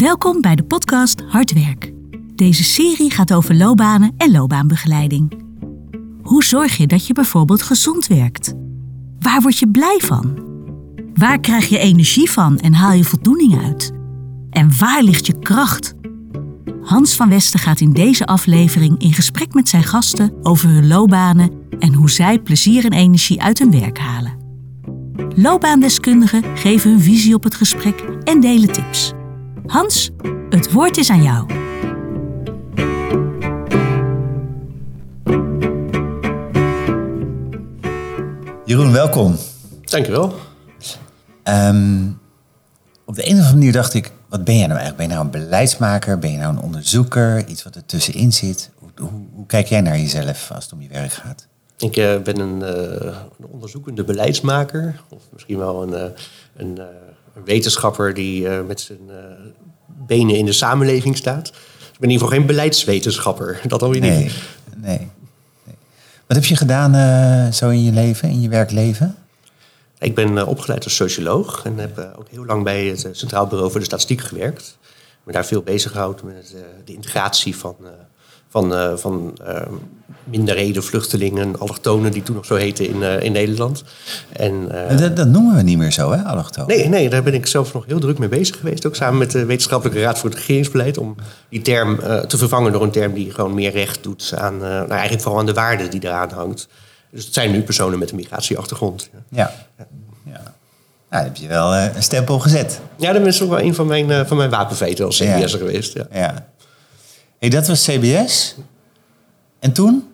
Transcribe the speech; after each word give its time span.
Welkom 0.00 0.40
bij 0.40 0.56
de 0.56 0.64
podcast 0.64 1.22
Hard 1.28 1.52
Werk. 1.52 1.92
Deze 2.34 2.64
serie 2.64 3.10
gaat 3.10 3.32
over 3.32 3.54
loopbanen 3.54 4.14
en 4.16 4.30
loopbaanbegeleiding. 4.30 5.42
Hoe 6.22 6.44
zorg 6.44 6.76
je 6.76 6.86
dat 6.86 7.06
je 7.06 7.12
bijvoorbeeld 7.12 7.62
gezond 7.62 8.06
werkt? 8.06 8.54
Waar 9.18 9.40
word 9.40 9.58
je 9.58 9.68
blij 9.68 9.98
van? 10.02 10.38
Waar 11.14 11.40
krijg 11.40 11.68
je 11.68 11.78
energie 11.78 12.30
van 12.30 12.58
en 12.58 12.74
haal 12.74 12.92
je 12.92 13.04
voldoening 13.04 13.62
uit? 13.64 13.92
En 14.50 14.78
waar 14.78 15.02
ligt 15.02 15.26
je 15.26 15.38
kracht? 15.38 15.94
Hans 16.82 17.14
van 17.14 17.28
Westen 17.28 17.60
gaat 17.60 17.80
in 17.80 17.92
deze 17.92 18.26
aflevering 18.26 18.98
in 18.98 19.12
gesprek 19.12 19.54
met 19.54 19.68
zijn 19.68 19.84
gasten 19.84 20.32
over 20.42 20.68
hun 20.68 20.86
loopbanen 20.86 21.50
en 21.78 21.94
hoe 21.94 22.10
zij 22.10 22.38
plezier 22.38 22.84
en 22.84 22.92
energie 22.92 23.42
uit 23.42 23.58
hun 23.58 23.70
werk 23.70 23.98
halen. 23.98 24.38
Loopbaandeskundigen 25.34 26.56
geven 26.56 26.90
hun 26.90 27.00
visie 27.00 27.34
op 27.34 27.42
het 27.42 27.54
gesprek 27.54 28.04
en 28.24 28.40
delen 28.40 28.72
tips. 28.72 29.12
Hans, 29.70 30.10
het 30.48 30.72
woord 30.72 30.96
is 30.96 31.10
aan 31.10 31.22
jou. 31.22 31.46
Jeroen, 38.64 38.92
welkom. 38.92 39.36
Dankjewel. 39.84 40.34
Um, 41.44 42.20
op 43.04 43.14
de 43.14 43.26
een 43.26 43.32
of 43.32 43.38
andere 43.38 43.52
manier 43.52 43.72
dacht 43.72 43.94
ik, 43.94 44.12
wat 44.28 44.44
ben 44.44 44.58
jij 44.58 44.66
nou 44.66 44.78
eigenlijk? 44.80 44.96
Ben 44.96 45.06
je 45.08 45.12
nou 45.12 45.24
een 45.24 45.44
beleidsmaker? 45.44 46.18
Ben 46.18 46.32
je 46.32 46.38
nou 46.38 46.56
een 46.56 46.62
onderzoeker? 46.62 47.46
Iets 47.46 47.62
wat 47.62 47.74
er 47.74 47.84
tussenin 47.84 48.32
zit? 48.32 48.70
Hoe, 48.78 48.90
hoe, 48.96 49.10
hoe 49.34 49.46
kijk 49.46 49.66
jij 49.66 49.80
naar 49.80 49.98
jezelf 49.98 50.50
als 50.54 50.64
het 50.64 50.72
om 50.72 50.80
je 50.80 50.88
werk 50.88 51.12
gaat? 51.12 51.46
Ik 51.78 51.96
uh, 51.96 52.18
ben 52.18 52.38
een, 52.38 52.60
uh, 52.60 53.16
een, 53.38 53.46
onderzoekende 53.46 54.04
beleidsmaker. 54.04 55.00
Of 55.08 55.22
misschien 55.32 55.58
wel 55.58 55.82
een, 55.82 55.90
uh, 55.90 56.18
een, 56.56 56.78
een 57.34 57.44
wetenschapper 57.44 58.14
die 58.14 58.48
met 58.48 58.80
zijn 58.80 59.00
benen 60.06 60.36
in 60.36 60.44
de 60.44 60.52
samenleving 60.52 61.16
staat. 61.16 61.48
Ik 61.48 61.98
ben 61.98 62.08
in 62.08 62.10
ieder 62.10 62.26
geval 62.26 62.38
geen 62.38 62.46
beleidswetenschapper. 62.46 63.60
Dat 63.68 63.82
alweer 63.82 64.00
nee, 64.00 64.22
niet. 64.22 64.32
Nee, 64.76 64.98
nee. 65.64 65.76
Wat 66.26 66.36
heb 66.36 66.44
je 66.44 66.56
gedaan 66.56 67.52
zo 67.52 67.68
in 67.68 67.84
je 67.84 67.92
leven, 67.92 68.28
in 68.28 68.40
je 68.40 68.48
werkleven? 68.48 69.16
Ik 69.98 70.14
ben 70.14 70.46
opgeleid 70.46 70.84
als 70.84 70.94
socioloog 70.94 71.64
en 71.64 71.78
heb 71.78 72.14
ook 72.18 72.28
heel 72.30 72.44
lang 72.44 72.64
bij 72.64 72.84
het 72.84 73.08
Centraal 73.12 73.46
Bureau 73.46 73.70
voor 73.70 73.80
de 73.80 73.86
Statistiek 73.86 74.20
gewerkt. 74.20 74.78
Ik 74.82 75.24
ben 75.24 75.34
daar 75.34 75.44
veel 75.44 75.62
bezig 75.62 75.90
gehouden 75.90 76.26
met 76.26 76.54
de 76.84 76.92
integratie 76.92 77.56
van, 77.56 77.76
van, 78.50 78.72
uh, 78.72 78.96
van 78.96 79.38
uh, 79.48 79.56
minderheden, 80.24 80.84
vluchtelingen, 80.84 81.58
allochtonen, 81.58 82.12
die 82.12 82.22
toen 82.22 82.36
nog 82.36 82.44
zo 82.44 82.54
heten 82.54 82.88
in, 82.88 82.96
uh, 82.96 83.22
in 83.22 83.32
Nederland. 83.32 83.84
En, 84.32 84.68
dat, 84.96 85.16
dat, 85.16 85.28
noemen 85.28 85.56
we 85.56 85.62
niet 85.62 85.78
meer 85.78 85.92
zo, 85.92 86.12
hè, 86.12 86.22
allochtonen? 86.22 86.76
Nee, 86.76 86.88
nee, 86.88 87.08
daar 87.08 87.22
ben 87.22 87.34
ik 87.34 87.46
zelf 87.46 87.72
nog 87.72 87.86
heel 87.86 88.00
druk 88.00 88.18
mee 88.18 88.28
bezig 88.28 88.56
geweest. 88.56 88.86
Ook 88.86 88.96
samen 88.96 89.18
met 89.18 89.30
de 89.30 89.44
Wetenschappelijke 89.44 90.02
Raad 90.02 90.18
voor 90.18 90.30
het 90.30 90.38
Regeringsbeleid. 90.38 90.98
Om 90.98 91.14
die 91.48 91.62
term 91.62 91.98
te 92.26 92.38
vervangen 92.38 92.72
door 92.72 92.82
een 92.82 92.90
term 92.90 93.12
die 93.12 93.30
gewoon 93.30 93.54
meer 93.54 93.70
recht 93.70 94.02
doet 94.02 94.32
aan, 94.36 94.58
nou, 94.58 94.90
eigenlijk 94.90 95.22
vooral 95.22 95.40
aan 95.40 95.46
de 95.46 95.52
waarde 95.52 95.88
die 95.88 96.04
eraan 96.04 96.30
hangt. 96.30 96.68
Dus 97.10 97.24
het 97.24 97.34
zijn 97.34 97.50
nu 97.50 97.62
personen 97.62 97.98
met 97.98 98.10
een 98.10 98.16
migratieachtergrond. 98.16 99.10
Ja. 99.12 99.52
ja. 99.78 99.86
ja. 100.24 100.54
Nou, 101.10 101.24
heb 101.24 101.36
je 101.36 101.48
wel 101.48 101.76
een 101.76 102.02
stempel 102.02 102.38
gezet. 102.38 102.80
Ja, 102.96 103.12
dat 103.12 103.26
is 103.26 103.42
ook 103.42 103.48
wel 103.48 103.60
een 103.60 103.74
van 103.74 103.86
mijn, 103.86 104.26
van 104.26 104.36
mijn 104.36 104.50
wapenfeiten 104.50 105.04
als 105.04 105.18
ja. 105.18 105.48
geweest. 105.48 105.92
Ja. 105.92 106.06
ja. 106.12 106.48
Hey, 107.40 107.48
dat 107.48 107.66
was 107.66 107.84
CBS. 107.84 108.54
En 109.58 109.72
toen? 109.72 110.08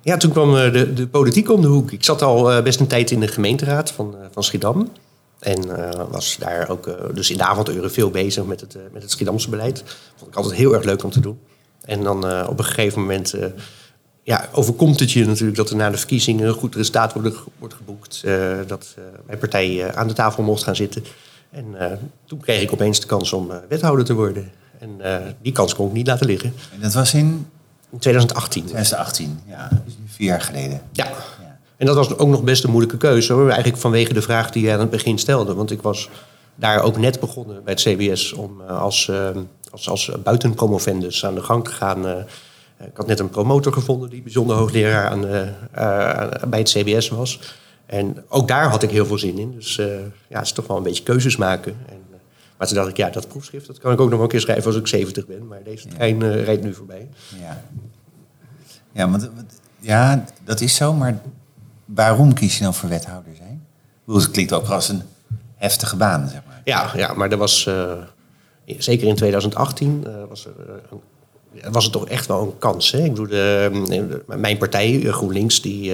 Ja, 0.00 0.16
toen 0.16 0.30
kwam 0.30 0.54
de, 0.54 0.92
de 0.92 1.06
politiek 1.06 1.50
om 1.50 1.60
de 1.60 1.66
hoek. 1.66 1.90
Ik 1.90 2.04
zat 2.04 2.22
al 2.22 2.62
best 2.62 2.80
een 2.80 2.86
tijd 2.86 3.10
in 3.10 3.20
de 3.20 3.28
gemeenteraad 3.28 3.90
van, 3.90 4.14
van 4.30 4.44
Schiedam. 4.44 4.88
En 5.38 5.66
was 6.10 6.36
daar 6.38 6.68
ook 6.68 7.14
dus 7.14 7.30
in 7.30 7.36
de 7.36 7.44
avonduren 7.44 7.92
veel 7.92 8.10
bezig 8.10 8.44
met 8.44 8.60
het, 8.60 8.76
met 8.92 9.02
het 9.02 9.10
Schiedamse 9.10 9.50
beleid. 9.50 9.84
Vond 10.16 10.30
ik 10.30 10.36
altijd 10.36 10.54
heel 10.54 10.74
erg 10.74 10.84
leuk 10.84 11.04
om 11.04 11.10
te 11.10 11.20
doen. 11.20 11.38
En 11.80 12.02
dan 12.02 12.46
op 12.46 12.58
een 12.58 12.64
gegeven 12.64 13.00
moment 13.00 13.34
ja, 14.22 14.48
overkomt 14.52 15.00
het 15.00 15.12
je 15.12 15.26
natuurlijk 15.26 15.56
dat 15.56 15.70
er 15.70 15.76
na 15.76 15.90
de 15.90 15.96
verkiezingen 15.96 16.46
een 16.46 16.54
goed 16.54 16.74
resultaat 16.74 17.12
wordt, 17.12 17.36
wordt 17.58 17.74
geboekt. 17.74 18.22
dat 18.66 18.94
mijn 19.26 19.38
partij 19.38 19.94
aan 19.94 20.08
de 20.08 20.14
tafel 20.14 20.42
mocht 20.42 20.62
gaan 20.62 20.76
zitten. 20.76 21.04
En 21.50 21.66
toen 22.26 22.40
kreeg 22.40 22.62
ik 22.62 22.72
opeens 22.72 23.00
de 23.00 23.06
kans 23.06 23.32
om 23.32 23.50
wethouder 23.68 24.04
te 24.04 24.14
worden. 24.14 24.61
En 24.82 24.98
uh, 25.00 25.16
die 25.42 25.52
kans 25.52 25.74
kon 25.74 25.86
ik 25.86 25.92
niet 25.92 26.06
laten 26.06 26.26
liggen. 26.26 26.54
En 26.74 26.80
dat 26.80 26.92
was 26.92 27.14
in? 27.14 27.46
In 27.90 27.98
2018. 27.98 28.64
2018, 28.64 29.40
ja. 29.46 29.68
Dus 29.84 29.96
vier 30.06 30.26
jaar 30.26 30.40
geleden. 30.40 30.82
Ja. 30.92 31.04
ja. 31.40 31.58
En 31.76 31.86
dat 31.86 31.96
was 31.96 32.16
ook 32.16 32.28
nog 32.28 32.42
best 32.42 32.64
een 32.64 32.70
moeilijke 32.70 32.96
keuze. 32.96 33.32
Hoor. 33.32 33.48
Eigenlijk 33.48 33.76
vanwege 33.76 34.12
de 34.12 34.22
vraag 34.22 34.50
die 34.50 34.62
jij 34.62 34.74
aan 34.74 34.80
het 34.80 34.90
begin 34.90 35.18
stelde. 35.18 35.54
Want 35.54 35.70
ik 35.70 35.82
was 35.82 36.08
daar 36.54 36.82
ook 36.82 36.96
net 36.96 37.20
begonnen 37.20 37.64
bij 37.64 37.72
het 37.72 37.82
CBS 37.82 38.32
om 38.32 38.60
uh, 38.60 38.80
als, 38.80 39.08
uh, 39.10 39.28
als, 39.70 39.88
als 39.88 40.10
buitenpromovendus 40.22 41.24
aan 41.24 41.34
de 41.34 41.42
gang 41.42 41.64
te 41.64 41.70
gaan. 41.70 42.06
ik 42.78 42.96
had 42.96 43.06
net 43.06 43.20
een 43.20 43.30
promotor 43.30 43.72
gevonden 43.72 44.10
die 44.10 44.22
bijzonder 44.22 44.56
hoogleraar 44.56 45.08
aan, 45.10 45.20
bij 46.50 46.58
het 46.58 46.70
CBS 46.70 47.08
was. 47.08 47.40
En 47.86 48.24
ook 48.28 48.48
daar 48.48 48.70
had 48.70 48.82
ik 48.82 48.90
heel 48.90 49.06
veel 49.06 49.18
zin 49.18 49.38
in. 49.38 49.52
Dus 49.52 49.76
ja, 50.28 50.38
het 50.38 50.46
is 50.46 50.52
toch 50.52 50.66
wel 50.66 50.76
een 50.76 50.82
beetje 50.82 51.02
keuzes 51.02 51.36
maken. 51.36 51.76
En, 51.88 52.11
maar 52.62 52.70
toen 52.70 52.80
dacht 52.80 52.90
ik, 52.90 52.96
ja, 52.96 53.10
dat 53.10 53.28
proefschrift 53.28 53.66
dat 53.66 53.78
kan 53.78 53.92
ik 53.92 54.00
ook 54.00 54.10
nog 54.10 54.20
een 54.20 54.28
keer 54.28 54.40
schrijven 54.40 54.66
als 54.66 54.76
ik 54.76 54.86
70 54.86 55.26
ben. 55.26 55.46
Maar 55.46 55.62
deze 55.62 55.88
trein 55.88 56.20
uh, 56.20 56.44
rijdt 56.44 56.62
nu 56.62 56.74
voorbij. 56.74 57.08
Ja, 57.40 57.62
ja, 58.92 59.10
want, 59.10 59.30
ja, 59.78 60.24
dat 60.44 60.60
is 60.60 60.74
zo. 60.74 60.92
Maar 60.92 61.20
waarom 61.84 62.34
kies 62.34 62.58
je 62.58 62.64
dan 62.64 62.74
voor 62.74 62.88
wethouder 62.88 63.32
zijn? 63.36 63.66
Het 64.06 64.30
klinkt 64.30 64.52
ook 64.52 64.68
als 64.68 64.88
een 64.88 65.02
heftige 65.56 65.96
baan, 65.96 66.28
zeg 66.28 66.40
maar. 66.46 66.60
Ja, 66.64 66.90
ja 66.96 67.12
maar 67.14 67.30
er 67.30 67.36
was, 67.36 67.66
uh, 67.66 67.92
zeker 68.64 69.08
in 69.08 69.14
2018, 69.14 70.04
uh, 70.06 70.12
was 70.28 70.46
er 70.46 70.52
was 71.70 71.84
het 71.84 71.92
toch 71.92 72.08
echt 72.08 72.26
wel 72.26 72.42
een 72.42 72.58
kans. 72.58 72.90
Hè? 72.90 72.98
Ik 72.98 73.10
bedoel, 73.10 73.26
de, 73.26 74.22
mijn 74.26 74.58
partij, 74.58 75.00
GroenLinks, 75.00 75.62
die, 75.62 75.92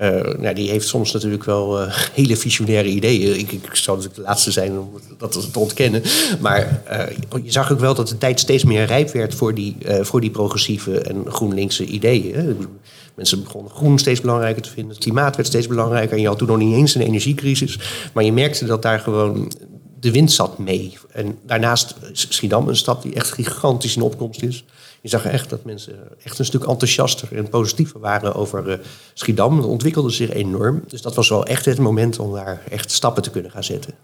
uh, 0.00 0.34
nou, 0.38 0.54
die 0.54 0.70
heeft 0.70 0.88
soms 0.88 1.12
natuurlijk 1.12 1.44
wel 1.44 1.82
uh, 1.82 1.94
hele 2.12 2.36
visionaire 2.36 2.88
ideeën. 2.88 3.38
Ik, 3.38 3.52
ik 3.52 3.74
zou 3.74 3.96
natuurlijk 3.96 4.14
de 4.14 4.28
laatste 4.28 4.50
zijn 4.50 4.78
om 4.78 4.90
dat 5.18 5.52
te 5.52 5.58
ontkennen. 5.58 6.02
Maar 6.40 6.82
uh, 6.92 7.42
je 7.44 7.52
zag 7.52 7.72
ook 7.72 7.80
wel 7.80 7.94
dat 7.94 8.08
de 8.08 8.18
tijd 8.18 8.40
steeds 8.40 8.64
meer 8.64 8.84
rijp 8.84 9.10
werd 9.10 9.34
voor 9.34 9.54
die, 9.54 9.76
voor 10.00 10.20
die 10.20 10.30
progressieve 10.30 11.00
en 11.00 11.24
GroenLinkse 11.26 11.84
ideeën. 11.84 12.66
Mensen 13.14 13.42
begonnen 13.42 13.72
groen 13.72 13.98
steeds 13.98 14.20
belangrijker 14.20 14.62
te 14.62 14.70
vinden. 14.70 14.94
Het 14.94 15.02
klimaat 15.02 15.36
werd 15.36 15.48
steeds 15.48 15.66
belangrijker. 15.66 16.16
En 16.16 16.20
je 16.20 16.26
had 16.26 16.38
toen 16.38 16.48
nog 16.48 16.58
niet 16.58 16.74
eens 16.74 16.94
een 16.94 17.00
energiecrisis. 17.00 17.78
Maar 18.12 18.24
je 18.24 18.32
merkte 18.32 18.64
dat 18.64 18.82
daar 18.82 19.00
gewoon 19.00 19.52
de 20.00 20.10
wind 20.10 20.32
zat 20.32 20.58
mee. 20.58 20.98
En 21.12 21.38
daarnaast 21.46 21.94
Schiedam, 22.12 22.68
een 22.68 22.76
stad 22.76 23.02
die 23.02 23.14
echt 23.14 23.32
gigantisch 23.32 23.96
in 23.96 24.02
opkomst 24.02 24.42
is. 24.42 24.64
Je 25.00 25.08
zag 25.08 25.24
echt 25.24 25.50
dat 25.50 25.64
mensen 25.64 25.94
echt 26.22 26.38
een 26.38 26.44
stuk 26.44 26.64
enthousiaster 26.64 27.36
en 27.36 27.48
positiever 27.48 28.00
waren 28.00 28.34
over 28.34 28.68
uh, 28.68 28.74
Schiedam. 29.14 29.56
Het 29.56 29.66
ontwikkelde 29.66 30.10
zich 30.10 30.30
enorm. 30.30 30.82
Dus 30.86 31.02
dat 31.02 31.14
was 31.14 31.28
wel 31.28 31.46
echt 31.46 31.64
het 31.64 31.78
moment 31.78 32.18
om 32.18 32.32
daar 32.32 32.62
echt 32.70 32.90
stappen 32.90 33.22
te 33.22 33.30
kunnen 33.30 33.50
gaan 33.50 33.64
zetten. 33.64 33.94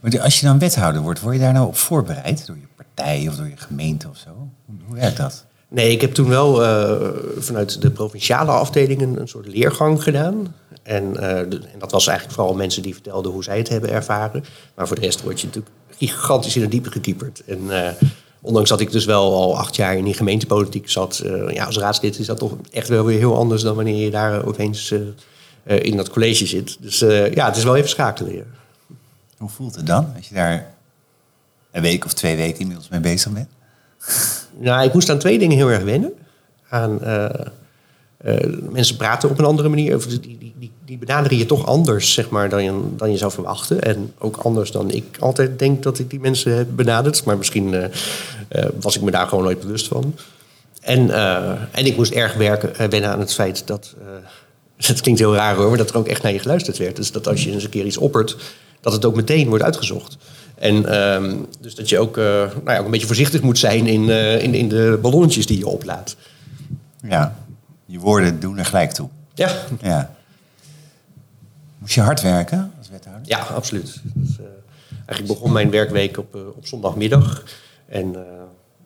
Maar 0.00 0.20
als 0.20 0.40
je 0.40 0.46
dan 0.46 0.58
wethouder 0.58 1.02
wordt, 1.02 1.20
word 1.20 1.34
je 1.34 1.40
daar 1.40 1.52
nou 1.52 1.66
op 1.66 1.76
voorbereid? 1.76 2.46
Door 2.46 2.56
je 2.56 2.66
partij 2.76 3.28
of 3.28 3.36
door 3.36 3.48
je 3.48 3.56
gemeente 3.56 4.08
of 4.08 4.16
zo? 4.16 4.30
Hoe 4.86 4.96
werkt 4.96 5.16
dat? 5.16 5.44
Nee, 5.68 5.90
ik 5.90 6.00
heb 6.00 6.14
toen 6.14 6.28
wel 6.28 6.62
uh, 6.62 7.08
vanuit 7.38 7.80
de 7.80 7.90
provinciale 7.90 8.50
afdelingen 8.50 9.20
een 9.20 9.28
soort 9.28 9.46
leergang 9.46 10.02
gedaan. 10.02 10.54
En, 10.82 11.04
uh, 11.04 11.18
de, 11.18 11.60
en, 11.72 11.78
dat 11.78 11.90
was 11.90 12.06
eigenlijk 12.06 12.38
vooral 12.38 12.54
mensen 12.56 12.82
die 12.82 12.92
vertelden 12.92 13.32
hoe 13.32 13.44
zij 13.44 13.58
het 13.58 13.68
hebben 13.68 13.90
ervaren. 13.90 14.44
Maar 14.74 14.86
voor 14.86 14.96
de 14.96 15.02
rest 15.02 15.22
word 15.22 15.40
je 15.40 15.46
natuurlijk 15.46 15.74
gigantisch 15.96 16.56
in 16.56 16.62
het 16.62 16.70
diepe 16.70 16.90
gekieperd. 16.90 17.42
En 17.46 17.60
uh, 17.62 17.88
ondanks 18.40 18.68
dat 18.68 18.80
ik 18.80 18.90
dus 18.90 19.04
wel 19.04 19.34
al 19.34 19.58
acht 19.58 19.76
jaar 19.76 19.96
in 19.96 20.04
die 20.04 20.14
gemeentepolitiek 20.14 20.90
zat, 20.90 21.22
ja, 21.48 21.64
als 21.64 21.78
raadslid 21.78 22.18
is 22.18 22.26
dat 22.26 22.38
toch 22.38 22.56
echt 22.70 22.88
wel 22.88 23.04
weer 23.04 23.18
heel 23.18 23.36
anders 23.36 23.62
dan 23.62 23.76
wanneer 23.76 24.04
je 24.04 24.10
daar 24.10 24.46
opeens 24.46 24.94
in 25.64 25.96
dat 25.96 26.10
college 26.10 26.46
zit. 26.46 26.76
Dus 26.80 26.98
ja, 27.34 27.46
het 27.46 27.56
is 27.56 27.64
wel 27.64 27.76
even 27.76 27.88
schakelen. 27.88 28.46
Hoe 29.38 29.48
voelt 29.48 29.74
het 29.74 29.86
dan 29.86 30.12
als 30.16 30.28
je 30.28 30.34
daar 30.34 30.74
een 31.72 31.82
week 31.82 32.04
of 32.04 32.12
twee 32.12 32.36
weken 32.36 32.60
inmiddels 32.60 32.88
mee 32.88 33.00
bezig 33.00 33.32
bent? 33.32 33.48
Nou, 34.58 34.86
ik 34.86 34.92
moest 34.92 35.10
aan 35.10 35.18
twee 35.18 35.38
dingen 35.38 35.56
heel 35.56 35.70
erg 35.70 35.82
wennen. 35.82 36.12
Aan, 36.68 37.00
mensen 38.70 38.96
praten 38.96 39.30
op 39.30 39.38
een 39.38 39.44
andere 39.44 39.68
manier. 39.68 39.96
Of 39.96 40.06
die, 40.06 40.20
die, 40.20 40.54
die, 40.86 40.98
benaderen 40.98 41.38
je 41.38 41.46
toch 41.46 41.66
anders 41.66 42.12
zeg 42.12 42.28
maar, 42.28 42.48
dan, 42.48 42.64
je, 42.64 42.82
dan 42.96 43.10
je 43.10 43.16
zou 43.16 43.32
verwachten. 43.32 43.82
En 43.82 44.12
ook 44.18 44.36
anders 44.36 44.70
dan 44.70 44.90
ik 44.90 45.16
altijd 45.20 45.58
denk 45.58 45.82
dat 45.82 45.98
ik 45.98 46.10
die 46.10 46.20
mensen 46.20 46.56
heb 46.56 46.66
benaderd. 46.70 47.24
Maar 47.24 47.36
misschien 47.36 47.72
uh, 47.72 47.84
was 48.80 48.96
ik 48.96 49.02
me 49.02 49.10
daar 49.10 49.26
gewoon 49.26 49.44
nooit 49.44 49.60
bewust 49.60 49.88
van. 49.88 50.14
En, 50.80 51.10
en 51.72 51.86
ik 51.86 51.96
moest 51.96 52.12
erg 52.12 52.34
werken, 52.34 52.90
wennen 52.90 53.10
aan 53.10 53.20
het 53.20 53.34
feit 53.34 53.66
dat... 53.66 53.94
het 54.76 55.00
klinkt 55.00 55.20
heel 55.20 55.34
raar 55.34 55.56
hoor, 55.56 55.68
maar 55.68 55.78
dat 55.78 55.90
er 55.90 55.96
ook 55.96 56.08
echt 56.08 56.22
naar 56.22 56.32
je 56.32 56.38
geluisterd 56.38 56.78
werd. 56.78 56.96
Dus 56.96 57.12
dat 57.12 57.28
als 57.28 57.44
je 57.44 57.52
eens 57.52 57.64
een 57.64 57.70
keer 57.70 57.84
iets 57.84 57.96
oppert, 57.96 58.36
dat 58.80 58.92
het 58.92 59.04
ook 59.04 59.14
meteen 59.14 59.48
wordt 59.48 59.64
uitgezocht. 59.64 60.16
En 60.54 61.04
um, 61.14 61.46
dus 61.60 61.74
dat 61.74 61.88
je 61.88 61.98
ook, 61.98 62.16
uh, 62.16 62.24
nou 62.24 62.50
ja, 62.64 62.78
ook 62.78 62.84
een 62.84 62.90
beetje 62.90 63.06
voorzichtig 63.06 63.40
moet 63.40 63.58
zijn 63.58 63.86
in, 63.86 64.02
uh, 64.02 64.42
in, 64.42 64.54
in 64.54 64.68
de 64.68 64.98
ballonnetjes 65.02 65.46
die 65.46 65.58
je 65.58 65.66
oplaat. 65.66 66.16
Ja, 67.08 67.36
je 67.86 67.98
woorden 67.98 68.40
doen 68.40 68.58
er 68.58 68.64
gelijk 68.64 68.92
toe. 68.92 69.08
Ja. 69.34 69.50
ja. 69.80 70.14
Moest 71.86 71.98
je 71.98 72.04
hard 72.04 72.22
werken 72.22 72.72
als 72.78 72.88
wethouder? 72.88 73.22
Ja, 73.26 73.38
absoluut. 73.38 74.00
Dus, 74.14 74.38
uh, 74.40 74.46
Eigenlijk 75.06 75.26
begon 75.26 75.52
mijn 75.52 75.70
werkweek 75.70 76.18
op, 76.18 76.34
eh, 76.34 76.40
op 76.56 76.66
zondagmiddag. 76.66 77.44
En 77.88 78.06
uh, 78.06 78.20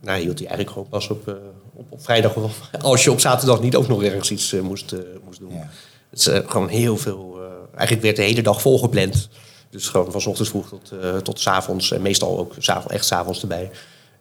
nou, 0.00 0.20
hield 0.20 0.38
hij 0.38 0.48
eigenlijk 0.48 0.70
gewoon 0.70 0.88
pas 0.88 1.08
op, 1.08 1.36
op, 1.72 1.86
op, 1.92 2.04
vrijdag 2.04 2.34
of 2.34 2.70
als 2.80 3.04
je 3.04 3.10
op 3.10 3.20
zaterdag 3.20 3.60
niet 3.60 3.76
ook 3.76 3.88
nog 3.88 4.02
ergens 4.02 4.30
iets 4.30 4.52
moest, 4.52 4.94
moest 5.24 5.38
doen. 5.38 5.52
Ja. 5.52 5.68
Het 6.10 6.18
is 6.18 6.28
gewoon 6.46 6.68
heel 6.68 6.96
veel. 6.96 7.40
eigenlijk 7.70 8.02
werd 8.02 8.16
de 8.16 8.22
hele 8.22 8.42
dag 8.42 8.60
volgepland. 8.60 9.28
Dus 9.70 9.88
gewoon 9.88 10.12
van 10.12 10.26
ochtends 10.26 10.50
vroeg 10.50 10.68
tot, 10.68 10.92
tot 11.24 11.40
s 11.40 11.46
avonds. 11.46 11.92
En 11.92 12.02
meestal 12.02 12.38
ook 12.38 12.54
echt 12.86 13.04
s 13.04 13.12
avonds 13.12 13.40
erbij. 13.40 13.70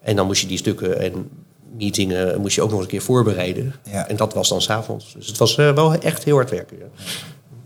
En 0.02 0.16
dan 0.16 0.26
moest 0.26 0.42
je 0.42 0.48
die 0.48 0.58
stukken 0.58 1.00
en 1.00 1.30
meetingen 1.78 2.42
moest 2.42 2.56
je 2.56 2.62
ook 2.62 2.72
nog 2.72 2.82
een 2.82 2.88
keer 2.88 3.02
voorbereiden. 3.02 3.76
Ja. 3.84 4.08
En 4.08 4.16
dat 4.16 4.34
was 4.34 4.50
dan 4.50 4.62
s'avonds. 4.62 5.14
Dus 5.14 5.28
het 5.28 5.38
was 5.38 5.56
wel 5.56 5.94
echt 5.94 6.24
heel 6.24 6.36
hard 6.36 6.50
werken. 6.50 6.78
Ja. 6.78 6.86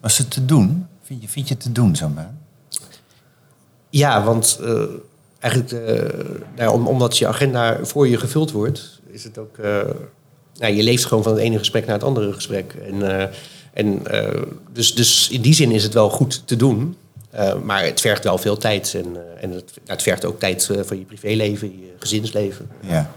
Was 0.02 0.18
het 0.18 0.32
te 0.32 0.46
doen? 0.46 0.88
Vind 1.04 1.22
je, 1.22 1.28
vind 1.28 1.48
je 1.48 1.54
het 1.54 1.64
te 1.64 1.72
doen, 1.72 1.96
zo'n 1.96 2.14
baan? 2.14 2.38
Ja, 3.90 4.24
want 4.24 4.60
uh, 4.62 4.84
eigenlijk, 5.40 5.72
uh, 5.72 6.36
nou, 6.56 6.86
omdat 6.86 7.18
je 7.18 7.28
agenda 7.28 7.78
voor 7.82 8.08
je 8.08 8.18
gevuld 8.18 8.52
wordt, 8.52 9.00
is 9.12 9.24
het 9.24 9.38
ook. 9.38 9.58
Uh, 9.58 9.82
nou, 10.58 10.74
je 10.74 10.84
leeft 10.84 11.06
gewoon 11.06 11.24
van 11.24 11.32
het 11.32 11.42
ene 11.42 11.58
gesprek 11.58 11.86
naar 11.86 11.96
het 11.96 12.04
andere 12.04 12.34
gesprek. 12.34 12.74
En, 12.74 13.32
en, 13.74 14.02
dus, 14.72 14.96
dus 14.96 15.30
in 15.30 15.42
die 15.42 15.54
zin 15.54 15.72
is 15.72 15.84
het 15.84 15.94
wel 15.94 16.10
goed 16.10 16.48
te 16.48 16.56
doen. 16.56 16.98
maar 17.64 17.84
het 17.84 18.02
vergt 18.02 18.24
wel 18.24 18.38
veel 18.38 18.58
tijd. 18.58 18.94
En, 18.94 19.18
en 19.42 19.52
het, 19.52 19.72
nou, 19.76 19.86
het 19.86 20.02
vergt 20.02 20.26
ook 20.26 20.40
tijd 20.40 20.70
van 20.82 20.98
je 21.00 21.06
privéleven, 21.06 21.68
je 21.68 21.94
gezinsleven. 22.00 22.70
Ja, 22.80 23.12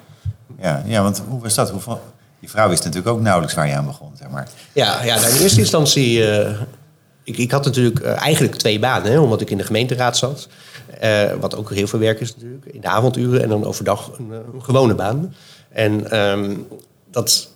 ja, 0.60 0.82
ja 0.86 1.02
want 1.02 1.22
hoe 1.28 1.40
was 1.40 1.54
dat? 1.54 1.70
Hoeveel, 1.70 2.00
je 2.38 2.48
vrouw 2.48 2.68
wist 2.68 2.84
natuurlijk 2.84 3.14
ook 3.14 3.20
nauwelijks 3.20 3.54
waar 3.54 3.68
je 3.68 3.74
aan 3.74 3.86
begon. 3.86 4.10
Zeg 4.18 4.28
maar. 4.28 4.48
Ja, 4.72 5.04
ja 5.04 5.20
nou, 5.20 5.34
in 5.34 5.42
eerste 5.42 5.60
instantie 5.60 6.24
ik, 7.26 7.38
ik 7.38 7.50
had 7.50 7.64
natuurlijk 7.64 8.00
uh, 8.00 8.22
eigenlijk 8.22 8.54
twee 8.54 8.78
banen, 8.78 9.12
hè, 9.12 9.18
omdat 9.18 9.40
ik 9.40 9.50
in 9.50 9.56
de 9.56 9.64
gemeenteraad 9.64 10.16
zat. 10.16 10.48
Uh, 11.04 11.32
wat 11.40 11.56
ook 11.56 11.70
heel 11.70 11.86
veel 11.86 11.98
werk 11.98 12.20
is 12.20 12.34
natuurlijk, 12.34 12.64
in 12.64 12.80
de 12.80 12.88
avonduren 12.88 13.42
en 13.42 13.48
dan 13.48 13.64
overdag 13.64 14.10
een, 14.18 14.32
eh, 14.32 14.62
gewone 14.62 14.94
baan. 14.94 15.34
En 15.68 16.18
um, 16.18 16.66
dat, 17.10 17.48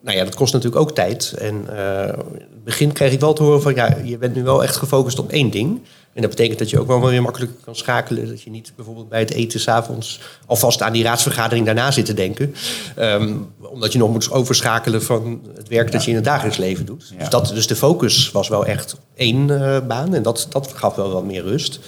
nou 0.00 0.16
ja, 0.16 0.24
dat 0.24 0.34
kost 0.34 0.52
natuurlijk 0.52 0.82
ook 0.82 0.94
tijd. 0.94 1.34
En 1.38 1.54
in 1.54 2.40
het 2.50 2.64
begin 2.64 2.92
kreeg 2.92 3.12
ik 3.12 3.20
wel 3.20 3.32
te 3.32 3.42
horen 3.42 3.62
van 3.62 3.74
ja, 3.74 3.96
je 4.04 4.18
bent 4.18 4.34
nu 4.34 4.42
wel 4.42 4.62
echt 4.62 4.76
gefocust 4.76 5.18
op 5.18 5.30
één 5.30 5.50
ding. 5.50 5.80
En 6.12 6.20
dat 6.20 6.30
betekent 6.30 6.58
dat 6.58 6.70
je 6.70 6.80
ook 6.80 6.86
wel 6.86 7.00
weer 7.00 7.22
makkelijk 7.22 7.52
kan 7.64 7.76
schakelen. 7.76 8.28
Dat 8.28 8.42
je 8.42 8.50
niet 8.50 8.72
bijvoorbeeld 8.76 9.08
bij 9.08 9.20
het 9.20 9.32
eten 9.32 9.60
s'avonds 9.60 10.20
alvast 10.46 10.82
aan 10.82 10.92
die 10.92 11.02
raadsvergadering 11.02 11.66
daarna 11.66 11.90
zit 11.90 12.06
te 12.06 12.14
denken. 12.14 12.54
Um, 12.98 13.52
omdat 13.60 13.92
je 13.92 13.98
nog 13.98 14.10
moet 14.10 14.30
overschakelen 14.30 15.02
van 15.02 15.42
het 15.54 15.68
werk 15.68 15.92
dat 15.92 16.04
je 16.04 16.10
in 16.10 16.16
het 16.16 16.24
dagelijks 16.24 16.58
leven 16.58 16.86
doet. 16.86 17.14
Dus, 17.18 17.28
dat, 17.28 17.48
dus 17.48 17.66
de 17.66 17.76
focus 17.76 18.30
was 18.30 18.48
wel 18.48 18.66
echt 18.66 18.96
één 19.14 19.48
uh, 19.48 19.78
baan. 19.86 20.14
En 20.14 20.22
dat, 20.22 20.46
dat 20.50 20.72
gaf 20.74 20.94
wel 20.94 21.12
wat 21.12 21.24
meer 21.24 21.42
rust. 21.42 21.80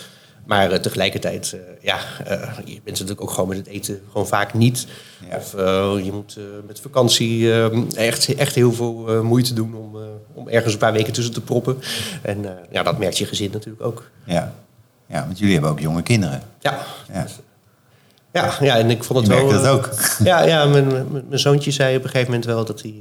Maar 0.47 0.73
uh, 0.73 0.79
tegelijkertijd, 0.79 1.53
uh, 1.55 1.61
ja, 1.81 1.99
je 2.65 2.81
bent 2.85 2.85
natuurlijk 2.85 3.21
ook 3.21 3.31
gewoon 3.31 3.49
met 3.49 3.59
het 3.59 3.67
eten 3.67 4.01
gewoon 4.11 4.27
vaak 4.27 4.55
niet. 4.55 4.87
Ja. 5.31 5.37
Of 5.37 5.53
je 6.05 6.11
moet 6.13 6.39
met 6.67 6.81
vakantie 6.81 7.53
echt, 7.95 8.35
echt 8.35 8.55
heel 8.55 8.73
veel 8.73 9.23
moeite 9.23 9.55
doen 9.55 9.75
om, 9.75 9.97
om 10.35 10.49
ergens 10.49 10.73
een 10.73 10.79
paar 10.79 10.93
weken 10.93 11.13
tussen 11.13 11.35
te 11.35 11.41
proppen. 11.41 11.79
En 12.23 12.45
ja, 12.71 12.83
dat 12.83 12.99
merkt 12.99 13.19
je 13.19 13.27
gezin 13.27 13.51
natuurlijk 13.53 13.85
ook. 13.85 14.11
Ja. 14.25 14.55
ja, 15.07 15.25
want 15.27 15.39
jullie 15.39 15.53
hebben 15.53 15.71
ook 15.71 15.81
jonge 15.81 16.03
kinderen. 16.03 16.43
Ja. 16.61 16.79
ja. 17.13 17.27
Ja, 18.35 18.57
ja, 18.61 18.77
en 18.77 18.91
ik 18.91 19.05
vond 19.05 19.19
het 19.19 19.29
je 19.29 19.45
wel. 19.45 19.51
dat 19.51 19.67
ook. 19.67 19.91
Ja, 20.25 20.43
ja 20.43 20.67
mijn, 20.67 20.87
mijn 21.29 21.39
zoontje 21.39 21.71
zei 21.71 21.97
op 21.97 22.03
een 22.03 22.11
gegeven 22.11 22.31
moment 22.31 22.45
wel 22.45 22.65
dat 22.65 22.83
hij 22.83 22.95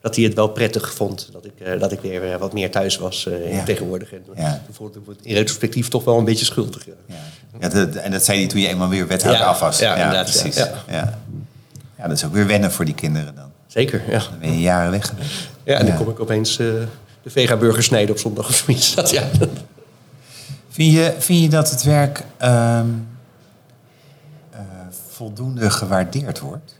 dat 0.00 0.16
hij 0.16 0.24
het 0.24 0.34
wel 0.34 0.48
prettig 0.48 0.94
vond 0.94 1.28
dat 1.32 1.44
ik, 1.44 1.52
uh, 1.58 1.80
dat 1.80 1.92
ik 1.92 2.00
weer 2.00 2.38
wat 2.38 2.52
meer 2.52 2.70
thuis 2.70 2.98
was 2.98 3.26
uh, 3.26 3.52
ja. 3.52 3.64
tegenwoordig. 3.64 4.12
En 4.12 4.24
ja. 4.36 4.62
vond 4.70 4.96
ik 4.96 5.02
in 5.22 5.34
retrospectief 5.34 5.88
toch 5.88 6.04
wel 6.04 6.18
een 6.18 6.24
beetje 6.24 6.44
schuldig. 6.44 6.86
Ja. 6.86 7.16
ja. 7.60 7.68
Dat, 7.68 7.94
en 7.94 8.10
dat 8.10 8.24
zei 8.24 8.38
hij 8.38 8.48
toen 8.48 8.60
je 8.60 8.68
eenmaal 8.68 8.88
weer 8.88 9.06
wethouder 9.06 9.44
af 9.44 9.60
was. 9.60 9.78
Ja. 9.78 10.22
Precies. 10.22 10.56
Ja. 10.56 10.70
Ja. 10.88 11.18
Ja. 11.98 12.08
dat 12.08 12.16
is 12.16 12.24
ook 12.24 12.32
weer 12.32 12.46
wennen 12.46 12.72
voor 12.72 12.84
die 12.84 12.94
kinderen 12.94 13.34
dan. 13.34 13.50
Zeker, 13.66 14.02
ja. 14.08 14.18
Dan 14.18 14.38
ben 14.40 14.52
je 14.52 14.60
jaren 14.60 14.90
weg 14.90 15.08
geweest. 15.08 15.48
Ja, 15.64 15.78
en 15.78 15.86
dan 15.86 15.96
kom 15.96 16.08
ik 16.08 16.20
opeens 16.20 16.58
uh, 16.58 16.72
de 17.22 17.30
vega-burger 17.30 17.82
snijden 17.82 18.10
op 18.10 18.20
zondag 18.20 18.48
of 18.48 18.54
zoiets. 18.54 18.94
Dat, 18.94 19.10
ja. 19.10 19.28
vind, 20.70 20.92
je, 20.92 21.14
vind 21.18 21.42
je 21.42 21.48
dat 21.48 21.70
het 21.70 21.82
werk 21.82 22.24
um, 22.42 23.08
voldoende 25.08 25.70
gewaardeerd 25.70 26.40
wordt? 26.40 26.78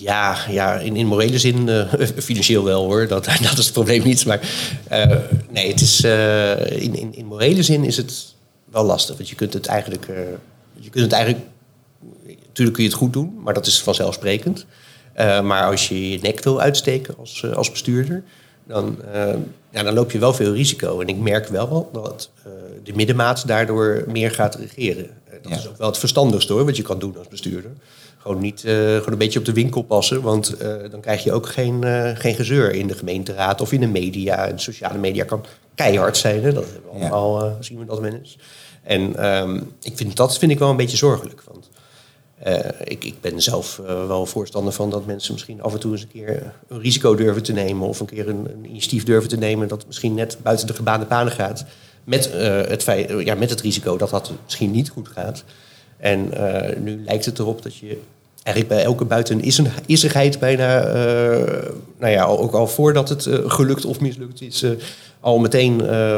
Ja, 0.00 0.36
ja 0.48 0.78
in, 0.78 0.96
in 0.96 1.06
morele 1.06 1.38
zin, 1.38 1.68
uh, 1.68 1.92
financieel 2.16 2.64
wel 2.64 2.84
hoor, 2.84 3.06
dat, 3.06 3.24
dat 3.48 3.58
is 3.58 3.64
het 3.64 3.72
probleem 3.72 4.02
niet. 4.02 4.26
Maar 4.26 4.40
uh, 4.92 5.16
nee, 5.50 5.68
het 5.68 5.80
is, 5.80 6.04
uh, 6.04 6.82
in, 6.82 6.94
in, 6.94 7.14
in 7.14 7.26
morele 7.26 7.62
zin 7.62 7.84
is 7.84 7.96
het 7.96 8.34
wel 8.64 8.84
lastig. 8.84 9.16
Want 9.16 9.28
je 9.28 9.34
kunt 9.34 9.52
het 9.52 9.66
eigenlijk, 9.66 10.06
je 10.74 10.90
kunt 10.90 11.04
het 11.04 11.12
eigenlijk, 11.12 11.44
natuurlijk 12.46 12.76
kun 12.76 12.84
je 12.84 12.90
het 12.90 12.98
goed 12.98 13.12
doen, 13.12 13.38
maar 13.42 13.54
dat 13.54 13.66
is 13.66 13.82
vanzelfsprekend. 13.82 14.66
maar 15.42 15.64
als 15.64 15.88
je 15.88 16.10
je 16.10 16.18
nek 16.22 16.44
wil 16.44 16.60
uitsteken 16.60 17.14
als, 17.18 17.44
als 17.54 17.70
bestuurder, 17.70 18.22
dan, 18.66 18.98
ja, 19.70 19.82
dan 19.82 19.94
loop 19.94 20.10
je 20.10 20.18
wel 20.18 20.34
veel 20.34 20.52
risico. 20.52 21.00
En 21.00 21.08
ik 21.08 21.16
merk 21.16 21.48
wel 21.48 21.90
dat 21.92 22.30
de 22.84 22.92
middenmaat 22.94 23.46
daardoor 23.46 24.04
meer 24.06 24.30
gaat 24.30 24.54
regeren. 24.54 25.10
dat 25.42 25.58
is 25.58 25.68
ook 25.68 25.78
wel 25.78 25.88
het 25.88 25.98
verstandigste 25.98 26.52
hoor, 26.52 26.64
wat 26.64 26.76
je 26.76 26.82
kan 26.82 26.98
doen 26.98 27.18
als 27.18 27.28
bestuurder 27.28 27.70
gewoon 28.20 28.40
niet 28.40 28.64
uh, 28.64 28.72
gewoon 28.72 29.12
een 29.12 29.18
beetje 29.18 29.38
op 29.38 29.44
de 29.44 29.52
winkel 29.52 29.82
passen. 29.82 30.22
Want 30.22 30.62
uh, 30.62 30.90
dan 30.90 31.00
krijg 31.00 31.24
je 31.24 31.32
ook 31.32 31.48
geen, 31.48 31.84
uh, 31.84 32.10
geen 32.14 32.34
gezeur 32.34 32.72
in 32.74 32.86
de 32.86 32.94
gemeenteraad 32.94 33.60
of 33.60 33.72
in 33.72 33.80
de 33.80 33.86
media. 33.86 34.46
En 34.46 34.58
sociale 34.58 34.98
media 34.98 35.24
kan 35.24 35.44
keihard 35.74 36.16
zijn. 36.16 36.42
Hè? 36.42 36.52
Dat 36.52 36.64
hebben 36.64 37.00
we 37.00 37.08
allemaal 37.08 37.56
zien 37.60 37.78
we 37.78 37.84
dat 37.84 38.04
eens. 38.04 38.38
En 38.82 39.26
um, 39.26 39.72
ik 39.82 39.96
vind, 39.96 40.16
dat 40.16 40.38
vind 40.38 40.52
ik 40.52 40.58
wel 40.58 40.70
een 40.70 40.76
beetje 40.76 40.96
zorgelijk. 40.96 41.42
Want 41.46 41.70
ik, 42.84 43.04
ik 43.04 43.20
ben 43.20 43.42
zelf 43.42 43.76
wel 43.86 44.26
voorstander 44.26 44.72
van 44.72 44.90
dat 44.90 45.06
mensen 45.06 45.32
misschien 45.32 45.62
af 45.62 45.72
en 45.72 45.80
toe 45.80 45.92
eens 45.92 46.02
een 46.02 46.08
keer 46.08 46.52
een 46.68 46.80
risico 46.80 47.14
durven 47.14 47.42
te 47.42 47.52
nemen. 47.52 47.88
Of 47.88 48.00
een 48.00 48.06
keer 48.06 48.28
een, 48.28 48.48
een 48.52 48.64
initiatief 48.64 49.04
durven 49.04 49.28
te 49.28 49.36
nemen 49.36 49.68
dat 49.68 49.86
misschien 49.86 50.14
net 50.14 50.38
buiten 50.42 50.66
de 50.66 50.74
gebaande 50.74 51.06
paden 51.06 51.32
gaat. 51.32 51.64
Met, 52.04 52.32
het, 52.32 52.82
feit, 52.82 53.24
ja, 53.24 53.34
met 53.34 53.50
het 53.50 53.60
risico 53.60 53.96
dat 53.96 54.10
dat 54.10 54.32
misschien 54.44 54.70
niet 54.70 54.88
goed 54.88 55.08
gaat. 55.08 55.44
En 56.00 56.30
uh, 56.34 56.76
nu 56.76 57.04
lijkt 57.04 57.24
het 57.24 57.38
erop 57.38 57.62
dat 57.62 57.76
je 57.76 58.00
eigenlijk 58.42 58.74
bij 58.74 58.84
elke 58.84 59.04
buiten 59.04 59.40
issigheid 59.86 60.38
bijna, 60.38 60.86
uh, 60.86 60.92
nou 61.98 62.12
ja, 62.12 62.24
ook 62.24 62.52
al 62.52 62.66
voordat 62.66 63.08
het 63.08 63.26
uh, 63.26 63.50
gelukt 63.50 63.84
of 63.84 64.00
mislukt 64.00 64.40
is, 64.40 64.64
al 65.20 65.38
meteen 65.38 65.72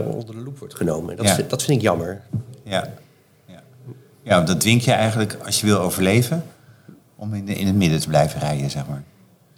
onder 0.05 0.35
de 0.35 0.43
loep 0.45 0.59
wordt 0.59 0.75
genomen. 0.75 1.17
Dat, 1.17 1.27
ja. 1.27 1.35
vind, 1.35 1.51
dat 1.51 1.63
vind 1.63 1.77
ik 1.77 1.83
jammer. 1.83 2.21
Ja. 2.65 2.89
ja. 3.47 3.63
Ja, 4.23 4.41
dat 4.41 4.61
dwingt 4.61 4.85
je 4.85 4.93
eigenlijk, 4.93 5.37
als 5.45 5.61
je 5.61 5.67
wil 5.67 5.79
overleven, 5.79 6.45
om 7.17 7.35
in, 7.35 7.45
de, 7.45 7.55
in 7.55 7.67
het 7.67 7.77
midden 7.77 8.01
te 8.01 8.09
blijven 8.09 8.41
rijden, 8.41 8.71
zeg 8.71 8.87
maar. 8.89 9.03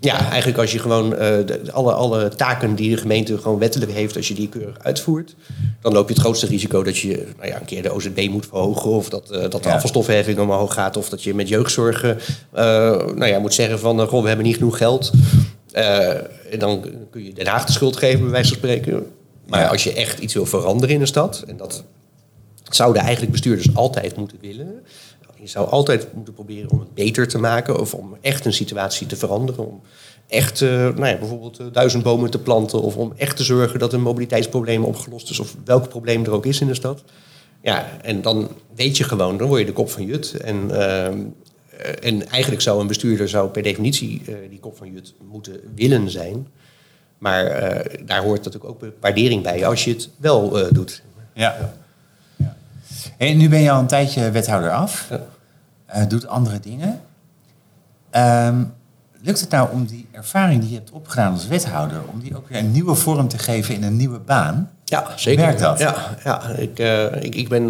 Ja, 0.04 0.30
eigenlijk 0.30 0.58
als 0.58 0.72
je 0.72 0.78
gewoon 0.78 1.12
uh, 1.12 1.18
de, 1.18 1.60
alle, 1.72 1.92
alle 1.92 2.28
taken 2.28 2.74
die 2.74 2.90
de 2.90 2.96
gemeente 2.96 3.38
gewoon 3.38 3.58
wettelijk 3.58 3.92
heeft, 3.92 4.16
als 4.16 4.28
je 4.28 4.34
die 4.34 4.48
keurig 4.48 4.78
uitvoert, 4.78 5.34
dan 5.80 5.92
loop 5.92 6.08
je 6.08 6.14
het 6.14 6.22
grootste 6.22 6.46
risico 6.46 6.82
dat 6.82 6.96
je 6.96 7.26
nou 7.36 7.48
ja, 7.48 7.60
een 7.60 7.64
keer 7.64 7.82
de 7.82 7.92
OZB 7.92 8.28
moet 8.30 8.46
verhogen, 8.46 8.90
of 8.90 9.08
dat, 9.08 9.32
uh, 9.32 9.40
dat 9.40 9.62
de 9.62 9.68
ja. 9.68 9.74
afvalstoffenheffing 9.74 10.38
omhoog 10.38 10.74
gaat, 10.74 10.96
of 10.96 11.08
dat 11.08 11.22
je 11.22 11.34
met 11.34 11.48
jeugdzorg 11.48 12.04
uh, 12.04 12.16
nou 12.52 13.26
ja, 13.26 13.38
moet 13.38 13.54
zeggen 13.54 13.78
van, 13.78 14.06
goh, 14.08 14.22
we 14.22 14.28
hebben 14.28 14.46
niet 14.46 14.56
genoeg 14.56 14.76
geld. 14.76 15.10
en 15.72 16.58
dan 16.58 16.84
kun 17.10 17.24
je 17.24 17.32
Den 17.32 17.46
Haag 17.46 17.64
de 17.64 17.72
schuld 17.72 17.96
geven, 17.96 18.20
bij 18.20 18.30
wijze 18.30 18.48
van 18.48 18.56
spreken. 18.56 19.06
Maar 19.46 19.60
ja. 19.60 19.68
als 19.68 19.84
je 19.84 19.92
echt 19.92 20.18
iets 20.18 20.34
wil 20.34 20.46
veranderen 20.46 20.94
in 20.94 21.00
een 21.00 21.06
stad, 21.06 21.44
en 21.46 21.56
dat 21.56 21.84
zouden 22.70 23.02
eigenlijk 23.02 23.32
bestuurders 23.32 23.74
altijd 23.74 24.16
moeten 24.16 24.38
willen, 24.40 24.82
je 25.40 25.46
zou 25.46 25.68
altijd 25.68 26.14
moeten 26.14 26.34
proberen 26.34 26.70
om 26.70 26.78
het 26.78 26.94
beter 26.94 27.28
te 27.28 27.38
maken 27.38 27.80
of 27.80 27.94
om 27.94 28.16
echt 28.20 28.44
een 28.44 28.52
situatie 28.52 29.06
te 29.06 29.16
veranderen. 29.16 29.66
Om 29.66 29.82
echt 30.28 30.60
uh, 30.60 30.70
nou 30.70 31.06
ja, 31.06 31.16
bijvoorbeeld 31.16 31.60
uh, 31.60 31.66
duizend 31.72 32.02
bomen 32.02 32.30
te 32.30 32.38
planten 32.38 32.82
of 32.82 32.96
om 32.96 33.12
echt 33.16 33.36
te 33.36 33.44
zorgen 33.44 33.78
dat 33.78 33.92
een 33.92 34.02
mobiliteitsprobleem 34.02 34.84
opgelost 34.84 35.30
is 35.30 35.38
of 35.38 35.56
welk 35.64 35.88
probleem 35.88 36.24
er 36.24 36.30
ook 36.30 36.46
is 36.46 36.60
in 36.60 36.66
de 36.66 36.74
stad. 36.74 37.02
Ja, 37.62 37.86
en 38.02 38.22
dan 38.22 38.48
weet 38.74 38.96
je 38.96 39.04
gewoon, 39.04 39.36
dan 39.36 39.48
word 39.48 39.60
je 39.60 39.66
de 39.66 39.72
kop 39.72 39.90
van 39.90 40.04
Jut. 40.04 40.34
En, 40.34 40.68
uh, 40.70 41.06
en 42.00 42.28
eigenlijk 42.28 42.62
zou 42.62 42.80
een 42.80 42.86
bestuurder 42.86 43.28
zou 43.28 43.48
per 43.48 43.62
definitie 43.62 44.22
die 44.50 44.60
kop 44.60 44.76
van 44.76 44.92
Jut 44.92 45.14
moeten 45.30 45.60
willen 45.74 46.10
zijn. 46.10 46.48
Maar 47.18 47.44
daar 48.06 48.22
hoort 48.22 48.44
natuurlijk 48.44 48.64
ook 48.64 48.92
waardering 49.00 49.42
bij 49.42 49.66
als 49.66 49.84
je 49.84 49.90
het 49.90 50.08
wel 50.16 50.72
doet. 50.72 51.02
Ja. 51.34 51.74
Nu 53.18 53.48
ben 53.48 53.60
je 53.60 53.70
al 53.70 53.80
een 53.80 53.86
tijdje 53.86 54.30
wethouder 54.30 54.70
af. 54.70 55.06
Ja 55.10 55.20
uh, 55.96 56.08
doet 56.08 56.26
andere 56.26 56.60
dingen. 56.60 57.00
Um, 58.46 58.72
lukt 59.20 59.40
het 59.40 59.50
nou 59.50 59.72
om 59.72 59.86
die 59.86 60.06
ervaring 60.10 60.60
die 60.60 60.70
je 60.70 60.76
hebt 60.76 60.90
opgedaan 60.90 61.32
als 61.32 61.46
wethouder, 61.46 62.00
om 62.12 62.20
die 62.20 62.36
ook 62.36 62.48
weer 62.48 62.58
een 62.58 62.72
nieuwe 62.72 62.94
vorm 62.94 63.28
te 63.28 63.38
geven 63.38 63.74
in 63.74 63.82
een 63.82 63.96
nieuwe 63.96 64.18
baan? 64.18 64.70
Ja, 64.84 65.06
zeker. 65.16 65.44
Werkt 65.44 65.60
dat? 65.60 65.78
Ja, 65.78 66.16
ja 66.24 66.48
ik, 66.48 66.78
uh, 66.78 67.22
ik, 67.22 67.34
ik 67.34 67.48
ben 67.48 67.68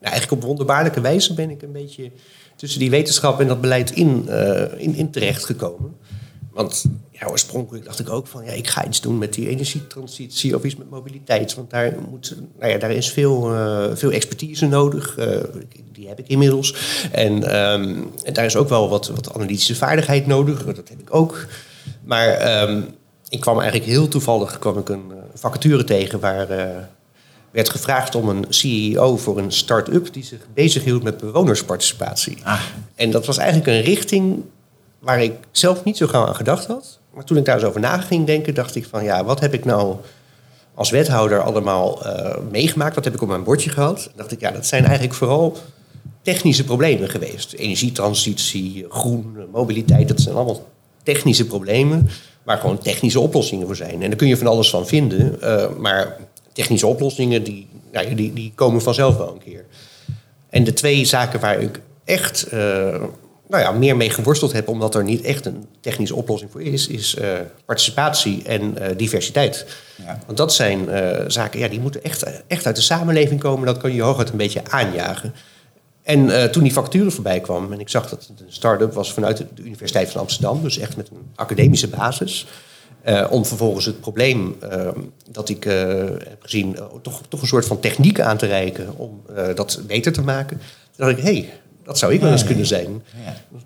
ja, 0.00 0.10
eigenlijk 0.10 0.32
op 0.32 0.42
wonderbaarlijke 0.42 1.00
wijze 1.00 1.34
ben 1.34 1.50
ik 1.50 1.62
een 1.62 1.72
beetje 1.72 2.10
tussen 2.56 2.80
die 2.80 2.90
wetenschap 2.90 3.40
en 3.40 3.46
dat 3.46 3.60
beleid 3.60 3.90
in, 3.90 4.26
uh, 4.28 4.60
in, 4.76 4.94
in 4.94 5.10
terecht 5.10 5.44
gekomen. 5.44 5.96
Want 6.56 6.84
ja, 7.10 7.26
oorspronkelijk 7.26 7.84
dacht 7.84 7.98
ik 7.98 8.10
ook 8.10 8.26
van 8.26 8.44
ja, 8.44 8.50
ik 8.50 8.66
ga 8.66 8.86
iets 8.86 9.00
doen 9.00 9.18
met 9.18 9.34
die 9.34 9.48
energietransitie 9.48 10.56
of 10.56 10.64
iets 10.64 10.76
met 10.76 10.90
mobiliteit. 10.90 11.54
Want 11.54 11.70
daar, 11.70 11.94
moet, 12.10 12.36
nou 12.58 12.72
ja, 12.72 12.78
daar 12.78 12.90
is 12.90 13.10
veel, 13.10 13.52
uh, 13.54 13.86
veel 13.94 14.10
expertise 14.10 14.66
nodig. 14.66 15.18
Uh, 15.18 15.38
die 15.92 16.08
heb 16.08 16.18
ik 16.18 16.28
inmiddels. 16.28 16.74
En, 17.12 17.32
um, 17.32 18.10
en, 18.22 18.32
daar 18.32 18.44
is 18.44 18.56
ook 18.56 18.68
wel 18.68 18.88
wat, 18.88 19.08
wat 19.08 19.34
analytische 19.34 19.74
vaardigheid 19.74 20.26
nodig. 20.26 20.64
Dat 20.64 20.88
heb 20.88 21.00
ik 21.00 21.14
ook. 21.14 21.46
Maar 22.04 22.62
um, 22.62 22.86
ik 23.28 23.40
kwam 23.40 23.60
eigenlijk 23.60 23.90
heel 23.90 24.08
toevallig 24.08 24.58
kwam 24.58 24.78
ik 24.78 24.88
een 24.88 25.12
vacature 25.34 25.84
tegen 25.84 26.20
waar 26.20 26.50
uh, 26.50 26.76
werd 27.50 27.68
gevraagd 27.68 28.14
om 28.14 28.28
een 28.28 28.44
CEO 28.48 29.16
voor 29.16 29.38
een 29.38 29.52
start-up 29.52 30.12
die 30.12 30.24
zich 30.24 30.40
bezighield 30.54 31.02
met 31.02 31.18
bewonersparticipatie. 31.18 32.38
Ah. 32.42 32.60
En 32.94 33.10
dat 33.10 33.26
was 33.26 33.36
eigenlijk 33.36 33.68
een 33.68 33.82
richting 33.82 34.42
waar 35.06 35.22
ik 35.22 35.32
zelf 35.50 35.84
niet 35.84 35.96
zo 35.96 36.06
gauw 36.06 36.26
aan 36.26 36.36
gedacht 36.36 36.66
had. 36.66 36.98
Maar 37.14 37.24
toen 37.24 37.36
ik 37.36 37.44
daar 37.44 37.54
eens 37.54 37.64
over 37.64 37.80
na 37.80 37.98
ging 37.98 38.26
denken, 38.26 38.54
dacht 38.54 38.74
ik 38.74 38.86
van 38.86 39.04
ja, 39.04 39.24
wat 39.24 39.40
heb 39.40 39.54
ik 39.54 39.64
nou 39.64 39.96
als 40.74 40.90
wethouder 40.90 41.42
allemaal 41.42 42.06
uh, 42.06 42.36
meegemaakt? 42.50 42.94
Wat 42.94 43.04
heb 43.04 43.14
ik 43.14 43.22
op 43.22 43.28
mijn 43.28 43.44
bordje 43.44 43.70
gehad? 43.70 44.10
dacht 44.16 44.32
ik, 44.32 44.40
ja, 44.40 44.50
dat 44.50 44.66
zijn 44.66 44.84
eigenlijk 44.84 45.14
vooral 45.14 45.56
technische 46.22 46.64
problemen 46.64 47.08
geweest. 47.08 47.52
Energietransitie, 47.52 48.86
groen, 48.88 49.36
mobiliteit, 49.52 50.08
dat 50.08 50.20
zijn 50.20 50.34
allemaal 50.34 50.66
technische 51.02 51.46
problemen 51.46 52.08
waar 52.42 52.58
gewoon 52.58 52.78
technische 52.78 53.20
oplossingen 53.20 53.66
voor 53.66 53.76
zijn. 53.76 54.02
En 54.02 54.08
daar 54.08 54.16
kun 54.16 54.28
je 54.28 54.36
van 54.36 54.46
alles 54.46 54.70
van 54.70 54.86
vinden, 54.86 55.38
uh, 55.42 55.68
maar 55.78 56.16
technische 56.52 56.86
oplossingen 56.86 57.42
die, 57.42 57.68
nou, 57.92 58.14
die, 58.14 58.32
die 58.32 58.52
komen 58.54 58.82
vanzelf 58.82 59.16
wel 59.16 59.32
een 59.32 59.52
keer. 59.52 59.64
En 60.50 60.64
de 60.64 60.72
twee 60.72 61.04
zaken 61.04 61.40
waar 61.40 61.60
ik 61.60 61.80
echt 62.04 62.46
uh, 62.52 63.02
nou 63.48 63.62
ja, 63.62 63.70
meer 63.70 63.96
mee 63.96 64.10
geworsteld 64.10 64.52
heb, 64.52 64.68
omdat 64.68 64.94
er 64.94 65.04
niet 65.04 65.22
echt 65.22 65.46
een 65.46 65.66
technische 65.80 66.14
oplossing 66.14 66.50
voor 66.50 66.62
is, 66.62 66.86
is 66.86 67.14
uh, 67.14 67.28
participatie 67.64 68.42
en 68.44 68.62
uh, 68.62 68.86
diversiteit. 68.96 69.66
Ja. 70.04 70.18
Want 70.26 70.38
dat 70.38 70.54
zijn 70.54 70.88
zaken, 71.30 71.60
ja, 71.60 71.68
die 71.68 71.80
moeten 71.80 72.02
echt, 72.02 72.24
echt 72.46 72.66
uit 72.66 72.76
de 72.76 72.82
samenleving 72.82 73.40
komen. 73.40 73.66
Dat 73.66 73.78
kan 73.78 73.92
je 73.92 74.02
hooguit 74.02 74.30
een 74.30 74.36
beetje 74.36 74.62
aanjagen. 74.68 75.34
En 76.02 76.50
toen 76.52 76.62
die 76.62 76.72
facturen 76.72 77.12
voorbij 77.12 77.40
kwam 77.40 77.72
en 77.72 77.80
ik 77.80 77.88
zag 77.88 78.08
dat 78.08 78.26
het 78.26 78.40
een 78.40 78.52
start-up 78.52 78.92
was 78.92 79.12
vanuit 79.12 79.36
de 79.36 79.62
Universiteit 79.62 80.10
van 80.10 80.20
Amsterdam, 80.20 80.62
dus 80.62 80.78
echt 80.78 80.96
met 80.96 81.08
een 81.10 81.30
academische 81.34 81.88
basis. 81.88 82.46
Uh, 83.06 83.26
om 83.30 83.44
vervolgens 83.44 83.84
het 83.84 84.00
probleem 84.00 84.56
uh, 84.62 84.88
dat 85.30 85.48
ik 85.48 85.64
uh, 85.64 85.74
heb 86.08 86.38
gezien, 86.40 86.76
toch, 87.02 87.22
toch 87.28 87.40
een 87.40 87.46
soort 87.46 87.66
van 87.66 87.80
techniek 87.80 88.20
aan 88.20 88.36
te 88.36 88.46
reiken 88.46 88.96
om 88.96 89.22
dat 89.54 89.80
beter 89.86 90.12
te 90.12 90.22
maken. 90.22 90.60
Toen 90.96 91.06
dacht 91.06 91.18
ik, 91.18 91.24
hé, 91.24 91.32
hey, 91.32 91.52
dat 91.86 91.98
zou 91.98 92.12
ik 92.12 92.20
wel 92.20 92.30
eens 92.30 92.44
kunnen 92.44 92.66
zijn. 92.66 93.02
Ja. 93.24 93.60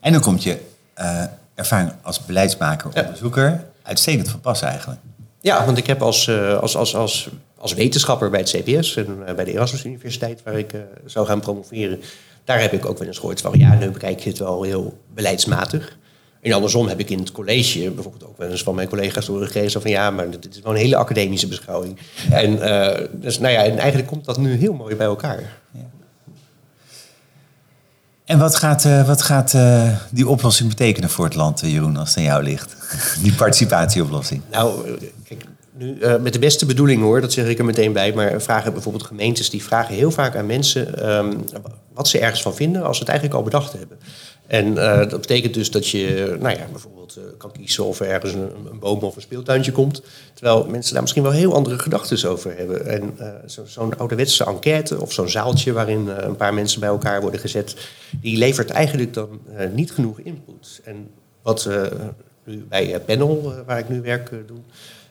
En 0.00 0.12
dan 0.12 0.20
komt 0.20 0.42
je 0.42 0.58
ervaring 1.54 1.92
als 2.02 2.24
beleidsmaker, 2.24 2.90
onderzoeker, 2.94 3.64
uitstekend 3.82 4.28
van 4.28 4.40
pas 4.40 4.62
eigenlijk. 4.62 5.00
Ja, 5.40 5.64
want 5.64 5.78
ik 5.78 5.86
heb 5.86 6.02
als, 6.02 6.30
als, 6.60 6.76
als, 6.76 6.94
als, 6.94 7.28
als 7.58 7.74
wetenschapper 7.74 8.30
bij 8.30 8.40
het 8.40 8.48
CBS 8.50 8.96
en 8.96 9.24
bij 9.36 9.44
de 9.44 9.52
Erasmus 9.52 9.84
Universiteit, 9.84 10.42
waar 10.42 10.58
ik 10.58 10.74
zou 11.04 11.26
gaan 11.26 11.40
promoveren, 11.40 12.00
daar 12.44 12.60
heb 12.60 12.72
ik 12.72 12.86
ook 12.86 12.98
wel 12.98 13.06
eens 13.06 13.18
gehoord 13.18 13.40
van, 13.40 13.58
ja, 13.58 13.74
nu 13.74 13.90
bekijk 13.90 14.20
je 14.20 14.28
het 14.28 14.38
wel 14.38 14.62
heel 14.62 14.98
beleidsmatig. 15.14 15.96
En 16.40 16.52
andersom 16.52 16.88
heb 16.88 17.00
ik 17.00 17.10
in 17.10 17.18
het 17.18 17.32
college 17.32 17.90
bijvoorbeeld 17.90 18.24
ook 18.24 18.38
wel 18.38 18.50
eens 18.50 18.62
van 18.62 18.74
mijn 18.74 18.88
collega's 18.88 19.26
horen 19.26 19.46
gegeven 19.46 19.80
van 19.80 19.90
ja, 19.90 20.10
maar 20.10 20.30
dit 20.30 20.54
is 20.54 20.60
wel 20.60 20.72
een 20.72 20.78
hele 20.78 20.96
academische 20.96 21.48
beschouwing. 21.48 21.98
En, 22.30 22.52
uh, 22.52 23.06
dus, 23.12 23.38
nou 23.38 23.52
ja, 23.52 23.64
en 23.64 23.78
eigenlijk 23.78 24.08
komt 24.08 24.24
dat 24.24 24.38
nu 24.38 24.56
heel 24.56 24.72
mooi 24.72 24.96
bij 24.96 25.06
elkaar. 25.06 25.58
Ja. 25.70 25.80
En 28.28 28.38
wat 28.38 28.56
gaat, 28.56 28.84
uh, 28.84 29.06
wat 29.06 29.22
gaat 29.22 29.52
uh, 29.52 29.88
die 30.10 30.28
oplossing 30.28 30.68
betekenen 30.68 31.10
voor 31.10 31.24
het 31.24 31.34
land, 31.34 31.60
Jeroen, 31.60 31.96
als 31.96 32.08
het 32.08 32.18
aan 32.18 32.24
jou 32.24 32.42
ligt? 32.42 32.76
die 33.22 33.32
participatieoplossing. 33.32 34.42
Nou, 34.50 34.98
kijk, 35.24 35.44
nu, 35.72 35.96
met 36.20 36.32
de 36.32 36.38
beste 36.38 36.66
bedoeling 36.66 37.02
hoor, 37.02 37.20
dat 37.20 37.32
zeg 37.32 37.46
ik 37.46 37.58
er 37.58 37.64
meteen 37.64 37.92
bij. 37.92 38.12
Maar 38.12 38.40
vragen 38.40 38.72
bijvoorbeeld 38.72 39.04
gemeentes, 39.04 39.50
die 39.50 39.62
vragen 39.62 39.94
heel 39.94 40.10
vaak 40.10 40.36
aan 40.36 40.46
mensen 40.46 41.08
um, 41.16 41.44
wat 41.94 42.08
ze 42.08 42.18
ergens 42.18 42.42
van 42.42 42.54
vinden 42.54 42.82
als 42.82 42.96
ze 42.96 43.02
het 43.02 43.10
eigenlijk 43.10 43.38
al 43.38 43.44
bedacht 43.44 43.72
hebben. 43.72 43.98
En 44.48 44.66
uh, 44.66 44.98
dat 44.98 45.20
betekent 45.20 45.54
dus 45.54 45.70
dat 45.70 45.88
je 45.88 46.36
nou 46.40 46.56
ja, 46.58 46.66
bijvoorbeeld 46.70 47.16
uh, 47.18 47.24
kan 47.38 47.52
kiezen 47.52 47.84
of 47.84 48.00
er 48.00 48.08
ergens 48.08 48.32
een, 48.32 48.50
een, 48.70 48.78
boom 48.78 49.00
of 49.00 49.16
een 49.16 49.22
speeltuintje 49.22 49.72
komt. 49.72 50.02
Terwijl 50.34 50.66
mensen 50.66 50.92
daar 50.92 51.02
misschien 51.02 51.22
wel 51.22 51.32
heel 51.32 51.54
andere 51.54 51.78
gedachten 51.78 52.30
over 52.30 52.56
hebben. 52.56 52.86
En 52.86 53.14
uh, 53.20 53.28
zo'n 53.46 53.66
zo 53.66 53.92
ouderwetse 53.98 54.44
enquête 54.44 55.00
of 55.00 55.12
zo'n 55.12 55.28
zaaltje 55.28 55.72
waarin 55.72 56.08
een 56.08 56.36
paar 56.36 56.54
mensen 56.54 56.80
bij 56.80 56.88
elkaar 56.88 57.20
worden 57.20 57.40
gezet, 57.40 57.76
die 58.20 58.38
levert 58.38 58.70
eigenlijk 58.70 59.14
dan 59.14 59.40
niet 59.72 59.92
genoeg 59.92 60.18
input. 60.18 60.80
En 60.84 61.10
wat 61.42 61.68
nu 62.44 62.64
bij 62.68 63.00
Panel, 63.00 63.54
waar 63.66 63.78
ik 63.78 63.88
nu 63.88 64.00
werk, 64.00 64.30
doe, 64.46 64.58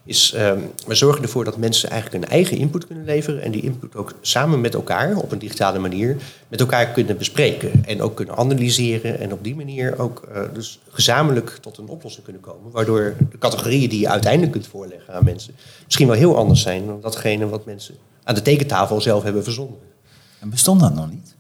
is 0.08 0.34
um, 0.38 0.72
we 0.88 0.96
zorgen 0.96 1.24
ervoor 1.24 1.44
dat 1.44 1.58
mensen 1.58 1.90
eigenlijk 1.90 2.24
een 2.24 2.30
eigen 2.30 2.58
input 2.58 2.88
kunnen 2.88 3.06
leveren 3.06 3.42
en 3.42 3.52
die 3.52 3.62
input 3.62 3.96
ook 3.96 4.14
samen 4.22 4.62
met 4.62 4.74
elkaar 4.74 5.16
op 5.16 5.32
een 5.32 5.40
digitale 5.40 5.80
manier 5.80 6.18
met 6.48 6.60
elkaar 6.60 6.88
kunnen 6.88 7.18
bespreken 7.18 7.86
en 7.86 8.02
ook 8.02 8.16
kunnen 8.16 8.38
analyseren 8.38 9.20
en 9.20 9.34
op 9.34 9.44
die 9.44 9.56
manier 9.56 10.00
ook 10.00 10.28
uh, 10.32 10.42
dus 10.54 10.80
gezamenlijk 10.90 11.58
tot 11.62 11.78
een 11.78 11.88
oplossing 11.88 12.24
kunnen 12.24 12.42
komen, 12.42 12.72
waardoor 12.72 13.16
de 13.30 13.38
categorieën 13.38 13.90
die 13.90 14.00
je 14.00 14.10
uiteindelijk 14.10 14.52
kunt 14.52 14.68
voorleggen 14.68 15.14
aan 15.14 15.24
mensen 15.24 15.54
misschien 15.86 16.08
wel 16.08 16.16
heel 16.16 16.38
anders 16.38 16.62
zijn 16.62 16.86
dan 16.86 17.02
datgene 17.02 17.48
wat 17.48 17.66
mensen 17.66 17.96
aan 18.24 18.36
de 18.36 18.42
tekentafel 18.42 19.02
zelf 19.02 19.24
hebben 19.24 19.44
verzonnen. 19.44 19.80
En 20.40 20.50
bestond 20.50 20.80
dat 20.80 20.96
nog 20.96 21.10
niet? 21.10 21.36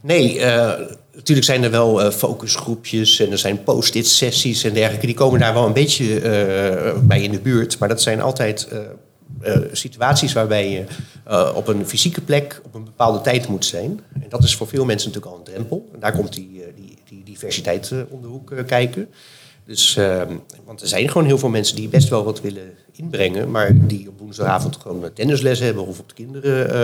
Nee, 0.00 0.38
uh, 0.38 0.72
natuurlijk 1.14 1.46
zijn 1.46 1.62
er 1.62 1.70
wel 1.70 2.04
uh, 2.04 2.10
focusgroepjes 2.10 3.20
en 3.20 3.30
er 3.30 3.38
zijn 3.38 3.62
post-it 3.62 4.06
sessies 4.06 4.64
en 4.64 4.74
dergelijke. 4.74 5.06
Die 5.06 5.14
komen 5.14 5.40
daar 5.40 5.54
wel 5.54 5.66
een 5.66 5.72
beetje 5.72 6.04
uh, 6.04 6.98
bij 7.02 7.22
in 7.22 7.30
de 7.30 7.40
buurt. 7.40 7.78
Maar 7.78 7.88
dat 7.88 8.02
zijn 8.02 8.20
altijd 8.20 8.68
situaties 9.72 10.32
waarbij 10.32 10.70
je 10.70 10.84
op 11.54 11.68
een 11.68 11.86
fysieke 11.86 12.20
plek 12.20 12.60
op 12.64 12.74
een 12.74 12.84
bepaalde 12.84 13.20
tijd 13.20 13.48
moet 13.48 13.64
zijn. 13.64 14.00
En 14.12 14.26
dat 14.28 14.44
is 14.44 14.56
voor 14.56 14.68
veel 14.68 14.84
mensen 14.84 15.08
natuurlijk 15.08 15.34
al 15.36 15.44
een 15.46 15.52
drempel. 15.52 15.88
En 15.94 16.00
daar 16.00 16.12
komt 16.12 16.32
die, 16.32 16.64
die, 16.76 16.98
die 17.08 17.22
diversiteit 17.24 17.92
om 18.08 18.22
de 18.22 18.28
hoek 18.28 18.52
kijken. 18.66 19.08
Dus, 19.70 19.96
uh, 19.96 20.22
want 20.64 20.80
er 20.80 20.88
zijn 20.88 21.08
gewoon 21.08 21.26
heel 21.26 21.38
veel 21.38 21.48
mensen 21.48 21.76
die 21.76 21.88
best 21.88 22.08
wel 22.08 22.24
wat 22.24 22.40
willen 22.40 22.72
inbrengen, 22.92 23.50
maar 23.50 23.86
die 23.86 24.08
op 24.08 24.18
woensdagavond 24.18 24.76
gewoon 24.76 25.12
tennisles 25.14 25.58
hebben 25.58 25.86
of 25.86 25.98
op 25.98 26.08
de 26.08 26.14
kinderen 26.14 26.74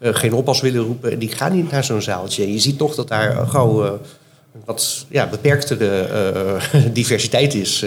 uh, 0.00 0.08
uh, 0.08 0.14
geen 0.14 0.32
oppas 0.32 0.60
willen 0.60 0.82
roepen. 0.82 1.18
Die 1.18 1.28
gaan 1.28 1.56
niet 1.56 1.70
naar 1.70 1.84
zo'n 1.84 2.02
zaaltje. 2.02 2.42
En 2.42 2.52
je 2.52 2.58
ziet 2.58 2.78
toch 2.78 2.94
dat 2.94 3.08
daar 3.08 3.46
gauw 3.46 3.84
een 3.84 4.62
wat 4.64 5.06
ja, 5.08 5.28
beperktere 5.28 6.58
diversiteit 6.92 7.54
is. 7.54 7.84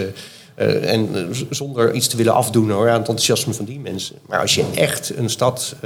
en 0.54 1.08
zonder 1.50 1.94
iets 1.94 2.06
te 2.06 2.16
willen 2.16 2.34
afdoen 2.34 2.70
hoor, 2.70 2.88
aan 2.88 2.98
het 2.98 3.08
enthousiasme 3.08 3.54
van 3.54 3.64
die 3.64 3.80
mensen. 3.80 4.16
Maar 4.26 4.40
als 4.40 4.54
je 4.54 4.64
echt 4.74 5.16
een 5.16 5.30
stad 5.30 5.76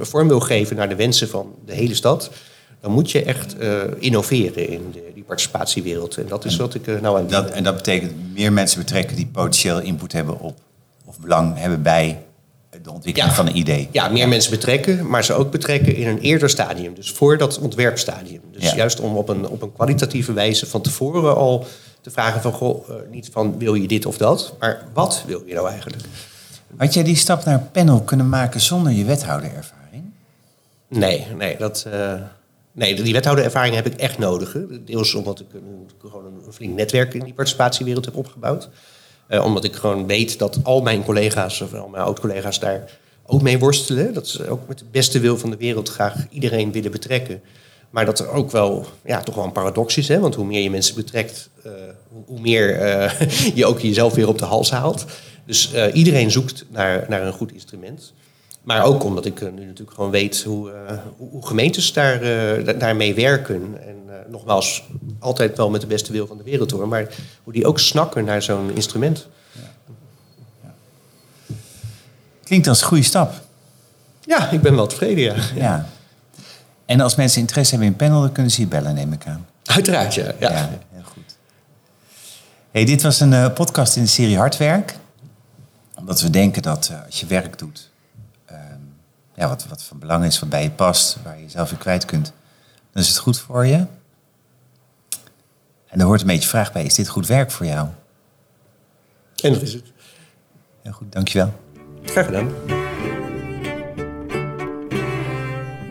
vorm 0.00 0.28
wil 0.28 0.40
geven 0.40 0.76
naar 0.76 0.88
de 0.88 0.96
wensen 0.96 1.28
van 1.28 1.54
de 1.66 1.74
hele 1.74 1.94
stad, 1.94 2.30
dan 2.80 2.92
moet 2.92 3.10
je 3.10 3.22
echt 3.22 3.60
uh, 3.60 3.80
innoveren 3.98 4.68
in 4.68 4.90
de, 4.92 5.10
die 5.14 5.22
participatiewereld. 5.22 6.16
En 6.16 6.26
dat 6.28 6.44
is 6.44 6.56
wat 6.56 6.74
ik 6.74 6.86
uh, 6.86 7.00
nou 7.00 7.18
aan 7.18 7.26
dat, 7.26 7.50
En 7.50 7.64
dat 7.64 7.74
betekent 7.74 8.12
meer 8.34 8.52
mensen 8.52 8.78
betrekken 8.78 9.16
die 9.16 9.26
potentieel 9.26 9.80
input 9.80 10.12
hebben 10.12 10.40
op 10.40 10.58
of 11.04 11.18
belang 11.18 11.58
hebben 11.58 11.82
bij 11.82 12.18
de 12.82 12.92
ontwikkeling 12.92 13.32
van 13.32 13.46
een 13.46 13.56
idee. 13.56 13.88
Ja, 13.92 14.08
meer 14.08 14.28
mensen 14.28 14.50
betrekken, 14.50 15.06
maar 15.06 15.24
ze 15.24 15.32
ook 15.32 15.50
betrekken 15.50 15.94
in 15.96 16.08
een 16.08 16.18
eerder 16.18 16.50
stadium. 16.50 16.94
Dus 16.94 17.10
voor 17.10 17.38
dat 17.38 17.58
ontwerpstadium. 17.58 18.40
Dus 18.52 18.72
juist 18.72 19.00
om 19.00 19.16
op 19.16 19.28
een, 19.28 19.48
op 19.48 19.62
een 19.62 19.72
kwalitatieve 19.72 20.32
wijze 20.32 20.66
van 20.66 20.80
tevoren 20.80 21.36
al 21.36 21.66
te 22.00 22.10
vragen 22.10 22.40
van... 22.40 22.52
Goh, 22.52 22.88
uh, 22.88 22.94
niet 23.10 23.28
van 23.32 23.58
wil 23.58 23.74
je 23.74 23.88
dit 23.88 24.06
of 24.06 24.16
dat, 24.16 24.54
maar 24.58 24.84
wat 24.92 25.24
wil 25.26 25.42
je 25.46 25.54
nou 25.54 25.68
eigenlijk? 25.68 26.02
Had 26.76 26.94
jij 26.94 27.02
die 27.02 27.16
stap 27.16 27.44
naar 27.44 27.60
panel 27.72 28.00
kunnen 28.00 28.28
maken 28.28 28.60
zonder 28.60 28.92
je 28.92 29.04
wethouderervaring? 29.04 30.02
Nee, 30.88 31.26
nee, 31.36 31.56
dat... 31.58 31.86
Nee, 32.72 33.02
die 33.02 33.12
wethouderervaring 33.12 33.74
heb 33.74 33.86
ik 33.86 33.94
echt 33.94 34.18
nodig. 34.18 34.56
Deels 34.84 35.14
omdat 35.14 35.40
ik 35.40 35.46
gewoon 36.00 36.24
een 36.24 36.52
flink 36.52 36.74
netwerk 36.74 37.14
in 37.14 37.24
die 37.24 37.34
participatiewereld 37.34 38.04
heb 38.04 38.16
opgebouwd. 38.16 38.68
Uh, 39.28 39.44
omdat 39.44 39.64
ik 39.64 39.74
gewoon 39.74 40.06
weet 40.06 40.38
dat 40.38 40.58
al 40.62 40.82
mijn 40.82 41.04
collega's, 41.04 41.60
of 41.60 41.74
al 41.74 41.88
mijn 41.88 42.04
oud-collega's 42.04 42.60
daar 42.60 42.98
ook 43.26 43.42
mee 43.42 43.58
worstelen. 43.58 44.14
Dat 44.14 44.28
ze 44.28 44.48
ook 44.48 44.68
met 44.68 44.78
de 44.78 44.84
beste 44.90 45.20
wil 45.20 45.38
van 45.38 45.50
de 45.50 45.56
wereld 45.56 45.88
graag 45.88 46.26
iedereen 46.30 46.72
willen 46.72 46.90
betrekken. 46.90 47.42
Maar 47.90 48.04
dat 48.04 48.18
er 48.18 48.28
ook 48.28 48.50
wel, 48.50 48.86
ja, 49.04 49.22
toch 49.22 49.34
wel 49.34 49.44
een 49.44 49.52
paradox 49.52 49.96
is. 49.96 50.08
Hè? 50.08 50.20
Want 50.20 50.34
hoe 50.34 50.46
meer 50.46 50.62
je 50.62 50.70
mensen 50.70 50.94
betrekt, 50.94 51.50
uh, 51.66 51.72
hoe 52.26 52.40
meer 52.40 52.82
uh, 52.82 53.20
je 53.58 53.66
ook 53.66 53.80
jezelf 53.80 54.14
weer 54.14 54.28
op 54.28 54.38
de 54.38 54.44
hals 54.44 54.70
haalt. 54.70 55.04
Dus 55.46 55.72
iedereen 55.92 56.30
zoekt 56.30 56.64
naar, 56.68 57.06
naar 57.08 57.26
een 57.26 57.32
goed 57.32 57.52
instrument. 57.52 58.12
Maar 58.70 58.84
ook 58.84 59.04
omdat 59.04 59.24
ik 59.24 59.40
nu 59.40 59.64
natuurlijk 59.64 59.94
gewoon 59.94 60.10
weet 60.10 60.42
hoe, 60.42 60.70
uh, 60.70 60.98
hoe 61.16 61.46
gemeentes 61.46 61.92
daar, 61.92 62.22
uh, 62.22 62.78
daarmee 62.78 63.14
werken. 63.14 63.78
En 63.86 63.96
nogmaals, 64.28 64.84
altijd 65.18 65.56
wel 65.56 65.70
met 65.70 65.80
de 65.80 65.86
beste 65.86 66.12
wil 66.12 66.26
van 66.26 66.36
de 66.36 66.42
wereld 66.42 66.70
hoor. 66.70 66.88
Maar 66.88 67.08
hoe 67.42 67.52
die 67.52 67.66
ook 67.66 67.78
snakken 67.78 68.24
naar 68.24 68.42
zo'n 68.42 68.70
instrument. 68.74 69.26
Ja. 69.52 69.60
Ja. 70.62 70.74
Klinkt 72.44 72.68
als 72.68 72.80
een 72.80 72.86
goede 72.86 73.02
stap. 73.02 73.34
Ja, 74.20 74.50
ik 74.50 74.60
ben 74.60 74.74
wel 74.74 74.86
tevreden, 74.86 75.24
ja. 75.24 75.34
ja. 75.54 75.86
En 76.84 77.00
als 77.00 77.14
mensen 77.14 77.40
interesse 77.40 77.70
hebben 77.70 77.90
in 77.90 77.96
panel, 77.96 78.20
dan 78.20 78.32
kunnen 78.32 78.52
ze 78.52 78.60
je 78.60 78.66
bellen, 78.66 78.94
neem 78.94 79.12
ik 79.12 79.26
aan. 79.26 79.46
Uiteraard, 79.64 80.14
ja. 80.14 80.32
ja. 80.40 80.70
heel 80.92 81.02
goed. 81.04 81.36
Hey, 82.70 82.84
dit 82.84 83.02
was 83.02 83.20
een 83.20 83.32
eh, 83.32 83.52
podcast 83.52 83.96
in 83.96 84.02
de 84.02 84.08
serie 84.08 84.36
Hardwerk. 84.36 84.96
Omdat 85.94 86.20
we 86.20 86.30
denken 86.30 86.62
dat 86.62 86.88
eh, 86.92 87.06
als 87.06 87.20
je 87.20 87.26
werk 87.26 87.58
doet, 87.58 87.89
ja, 89.40 89.48
wat, 89.48 89.66
wat 89.68 89.82
van 89.82 89.98
belang 89.98 90.24
is, 90.24 90.38
wat 90.38 90.48
bij 90.48 90.62
je 90.62 90.70
past, 90.70 91.18
waar 91.22 91.36
je 91.36 91.42
jezelf 91.42 91.70
weer 91.70 91.78
kwijt 91.78 92.04
kunt, 92.04 92.32
dan 92.92 93.02
is 93.02 93.08
het 93.08 93.18
goed 93.18 93.38
voor 93.38 93.66
je. 93.66 93.86
En 95.86 96.00
er 96.00 96.06
hoort 96.06 96.20
een 96.20 96.26
beetje 96.26 96.48
vraag 96.48 96.72
bij, 96.72 96.84
is 96.84 96.94
dit 96.94 97.08
goed 97.08 97.26
werk 97.26 97.50
voor 97.50 97.66
jou? 97.66 97.88
En 99.42 99.52
dat 99.52 99.62
is 99.62 99.72
het. 99.72 99.92
Heel 100.82 100.92
goed, 100.92 101.12
dankjewel. 101.12 101.52
Graag 102.02 102.24
gedaan. 102.24 102.50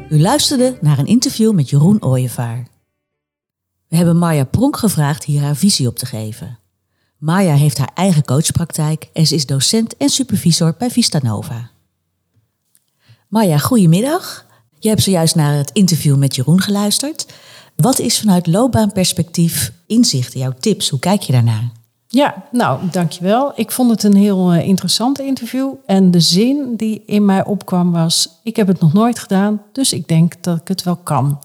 U 0.09 0.21
luisterde 0.21 0.77
naar 0.81 0.99
een 0.99 1.05
interview 1.05 1.53
met 1.53 1.69
Jeroen 1.69 2.03
Ooyevaar. 2.03 2.67
We 3.87 3.95
hebben 3.95 4.17
Marja 4.17 4.43
Pronk 4.43 4.77
gevraagd 4.77 5.23
hier 5.23 5.41
haar 5.41 5.55
visie 5.55 5.87
op 5.87 5.97
te 5.97 6.05
geven. 6.05 6.59
Marja 7.17 7.53
heeft 7.53 7.77
haar 7.77 7.91
eigen 7.93 8.25
coachpraktijk 8.25 9.09
en 9.13 9.27
ze 9.27 9.35
is 9.35 9.45
docent 9.45 9.97
en 9.97 10.09
supervisor 10.09 10.75
bij 10.77 10.89
Vista 10.89 11.19
Nova. 11.21 11.71
Marja, 13.29 13.57
goedemiddag. 13.57 14.45
Je 14.79 14.89
hebt 14.89 15.01
zojuist 15.01 15.35
naar 15.35 15.53
het 15.53 15.71
interview 15.71 16.17
met 16.17 16.35
Jeroen 16.35 16.61
geluisterd. 16.61 17.25
Wat 17.75 17.99
is 17.99 18.19
vanuit 18.19 18.47
loopbaanperspectief 18.47 19.71
inzichten, 19.87 20.39
jouw 20.39 20.53
tips? 20.59 20.89
Hoe 20.89 20.99
kijk 20.99 21.21
je 21.21 21.31
daarnaar? 21.31 21.71
Ja, 22.07 22.43
nou, 22.51 22.79
dankjewel. 22.91 23.51
Ik 23.55 23.71
vond 23.71 23.89
het 23.89 24.03
een 24.03 24.15
heel 24.15 24.53
uh, 24.53 24.67
interessant 24.67 25.19
interview. 25.19 25.73
En 25.85 26.11
de 26.11 26.19
zin 26.19 26.73
die 26.75 27.03
in 27.05 27.25
mij 27.25 27.45
opkwam 27.45 27.91
was... 27.91 28.29
ik 28.43 28.55
heb 28.55 28.67
het 28.67 28.79
nog 28.79 28.93
nooit 28.93 29.19
gedaan, 29.19 29.61
dus 29.71 29.93
ik 29.93 30.07
denk 30.07 30.33
dat 30.43 30.57
ik 30.57 30.67
het 30.67 30.83
wel 30.83 30.95
kan. 30.95 31.39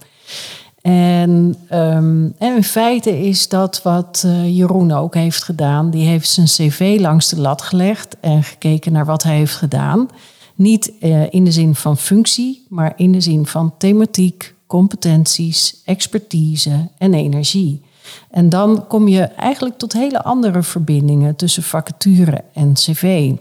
En, 0.83 1.57
um, 1.73 2.35
en 2.39 2.57
in 2.57 2.65
feite 2.65 3.27
is 3.27 3.49
dat 3.49 3.83
wat 3.83 4.23
uh, 4.27 4.57
Jeroen 4.57 4.93
ook 4.93 5.15
heeft 5.15 5.43
gedaan. 5.43 5.91
Die 5.91 6.07
heeft 6.07 6.29
zijn 6.29 6.47
cv 6.47 6.97
langs 7.01 7.29
de 7.29 7.41
lat 7.41 7.63
gelegd 7.63 8.17
en 8.21 8.43
gekeken 8.43 8.93
naar 8.93 9.07
wat 9.07 9.23
hij 9.23 9.37
heeft 9.37 9.57
gedaan. 9.57 10.09
Niet 10.55 10.93
uh, 11.01 11.33
in 11.33 11.45
de 11.45 11.53
zin 11.53 11.75
van 11.75 11.97
functie, 11.97 12.67
maar 12.69 12.93
in 12.97 13.13
de 13.13 13.21
zin 13.21 13.47
van 13.47 13.75
thematiek, 13.79 14.55
competenties, 14.67 15.83
expertise 15.85 16.89
en 16.99 17.15
energie. 17.15 17.83
En 18.31 18.49
dan 18.49 18.87
kom 18.87 19.09
je 19.09 19.23
eigenlijk 19.23 19.79
tot 19.79 19.93
hele 19.93 20.23
andere 20.23 20.63
verbindingen 20.63 21.37
tussen 21.37 21.63
vacature 21.63 22.45
en 22.53 22.73
cv. 22.73 23.33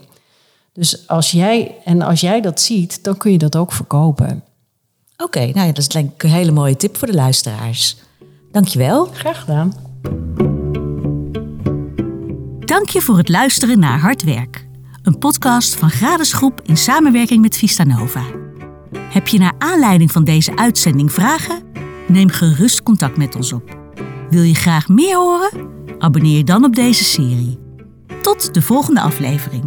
Dus 0.72 1.08
als 1.08 1.30
jij, 1.30 1.74
en 1.84 2.02
als 2.02 2.20
jij 2.20 2.40
dat 2.40 2.60
ziet, 2.60 3.04
dan 3.04 3.16
kun 3.16 3.32
je 3.32 3.38
dat 3.38 3.56
ook 3.56 3.72
verkopen. 3.72 4.42
Oké, 5.12 5.24
okay, 5.24 5.50
nou 5.50 5.66
ja, 5.66 5.72
dat 5.72 5.78
is 5.78 5.88
denk 5.88 6.12
ik 6.12 6.22
een 6.22 6.30
hele 6.30 6.52
mooie 6.52 6.76
tip 6.76 6.96
voor 6.96 7.08
de 7.08 7.14
luisteraars. 7.14 7.96
Dankjewel. 8.52 9.04
Graag 9.04 9.40
gedaan. 9.40 9.72
Dank 12.64 12.88
je 12.88 13.00
voor 13.00 13.16
het 13.16 13.28
luisteren 13.28 13.78
naar 13.78 13.98
Hard 13.98 14.22
Werk. 14.22 14.63
Een 15.04 15.18
podcast 15.18 15.74
van 15.74 15.90
Gradesgroep 15.90 16.60
in 16.62 16.76
samenwerking 16.76 17.40
met 17.40 17.56
Vista 17.56 17.84
Nova. 17.84 18.22
Heb 18.98 19.26
je 19.26 19.38
naar 19.38 19.52
aanleiding 19.58 20.12
van 20.12 20.24
deze 20.24 20.56
uitzending 20.56 21.12
vragen? 21.12 21.62
Neem 22.08 22.28
gerust 22.28 22.82
contact 22.82 23.16
met 23.16 23.34
ons 23.34 23.52
op. 23.52 23.78
Wil 24.30 24.42
je 24.42 24.54
graag 24.54 24.88
meer 24.88 25.16
horen? 25.16 25.50
Abonneer 25.98 26.36
je 26.36 26.44
dan 26.44 26.64
op 26.64 26.74
deze 26.74 27.04
serie. 27.04 27.58
Tot 28.22 28.54
de 28.54 28.62
volgende 28.62 29.00
aflevering. 29.00 29.64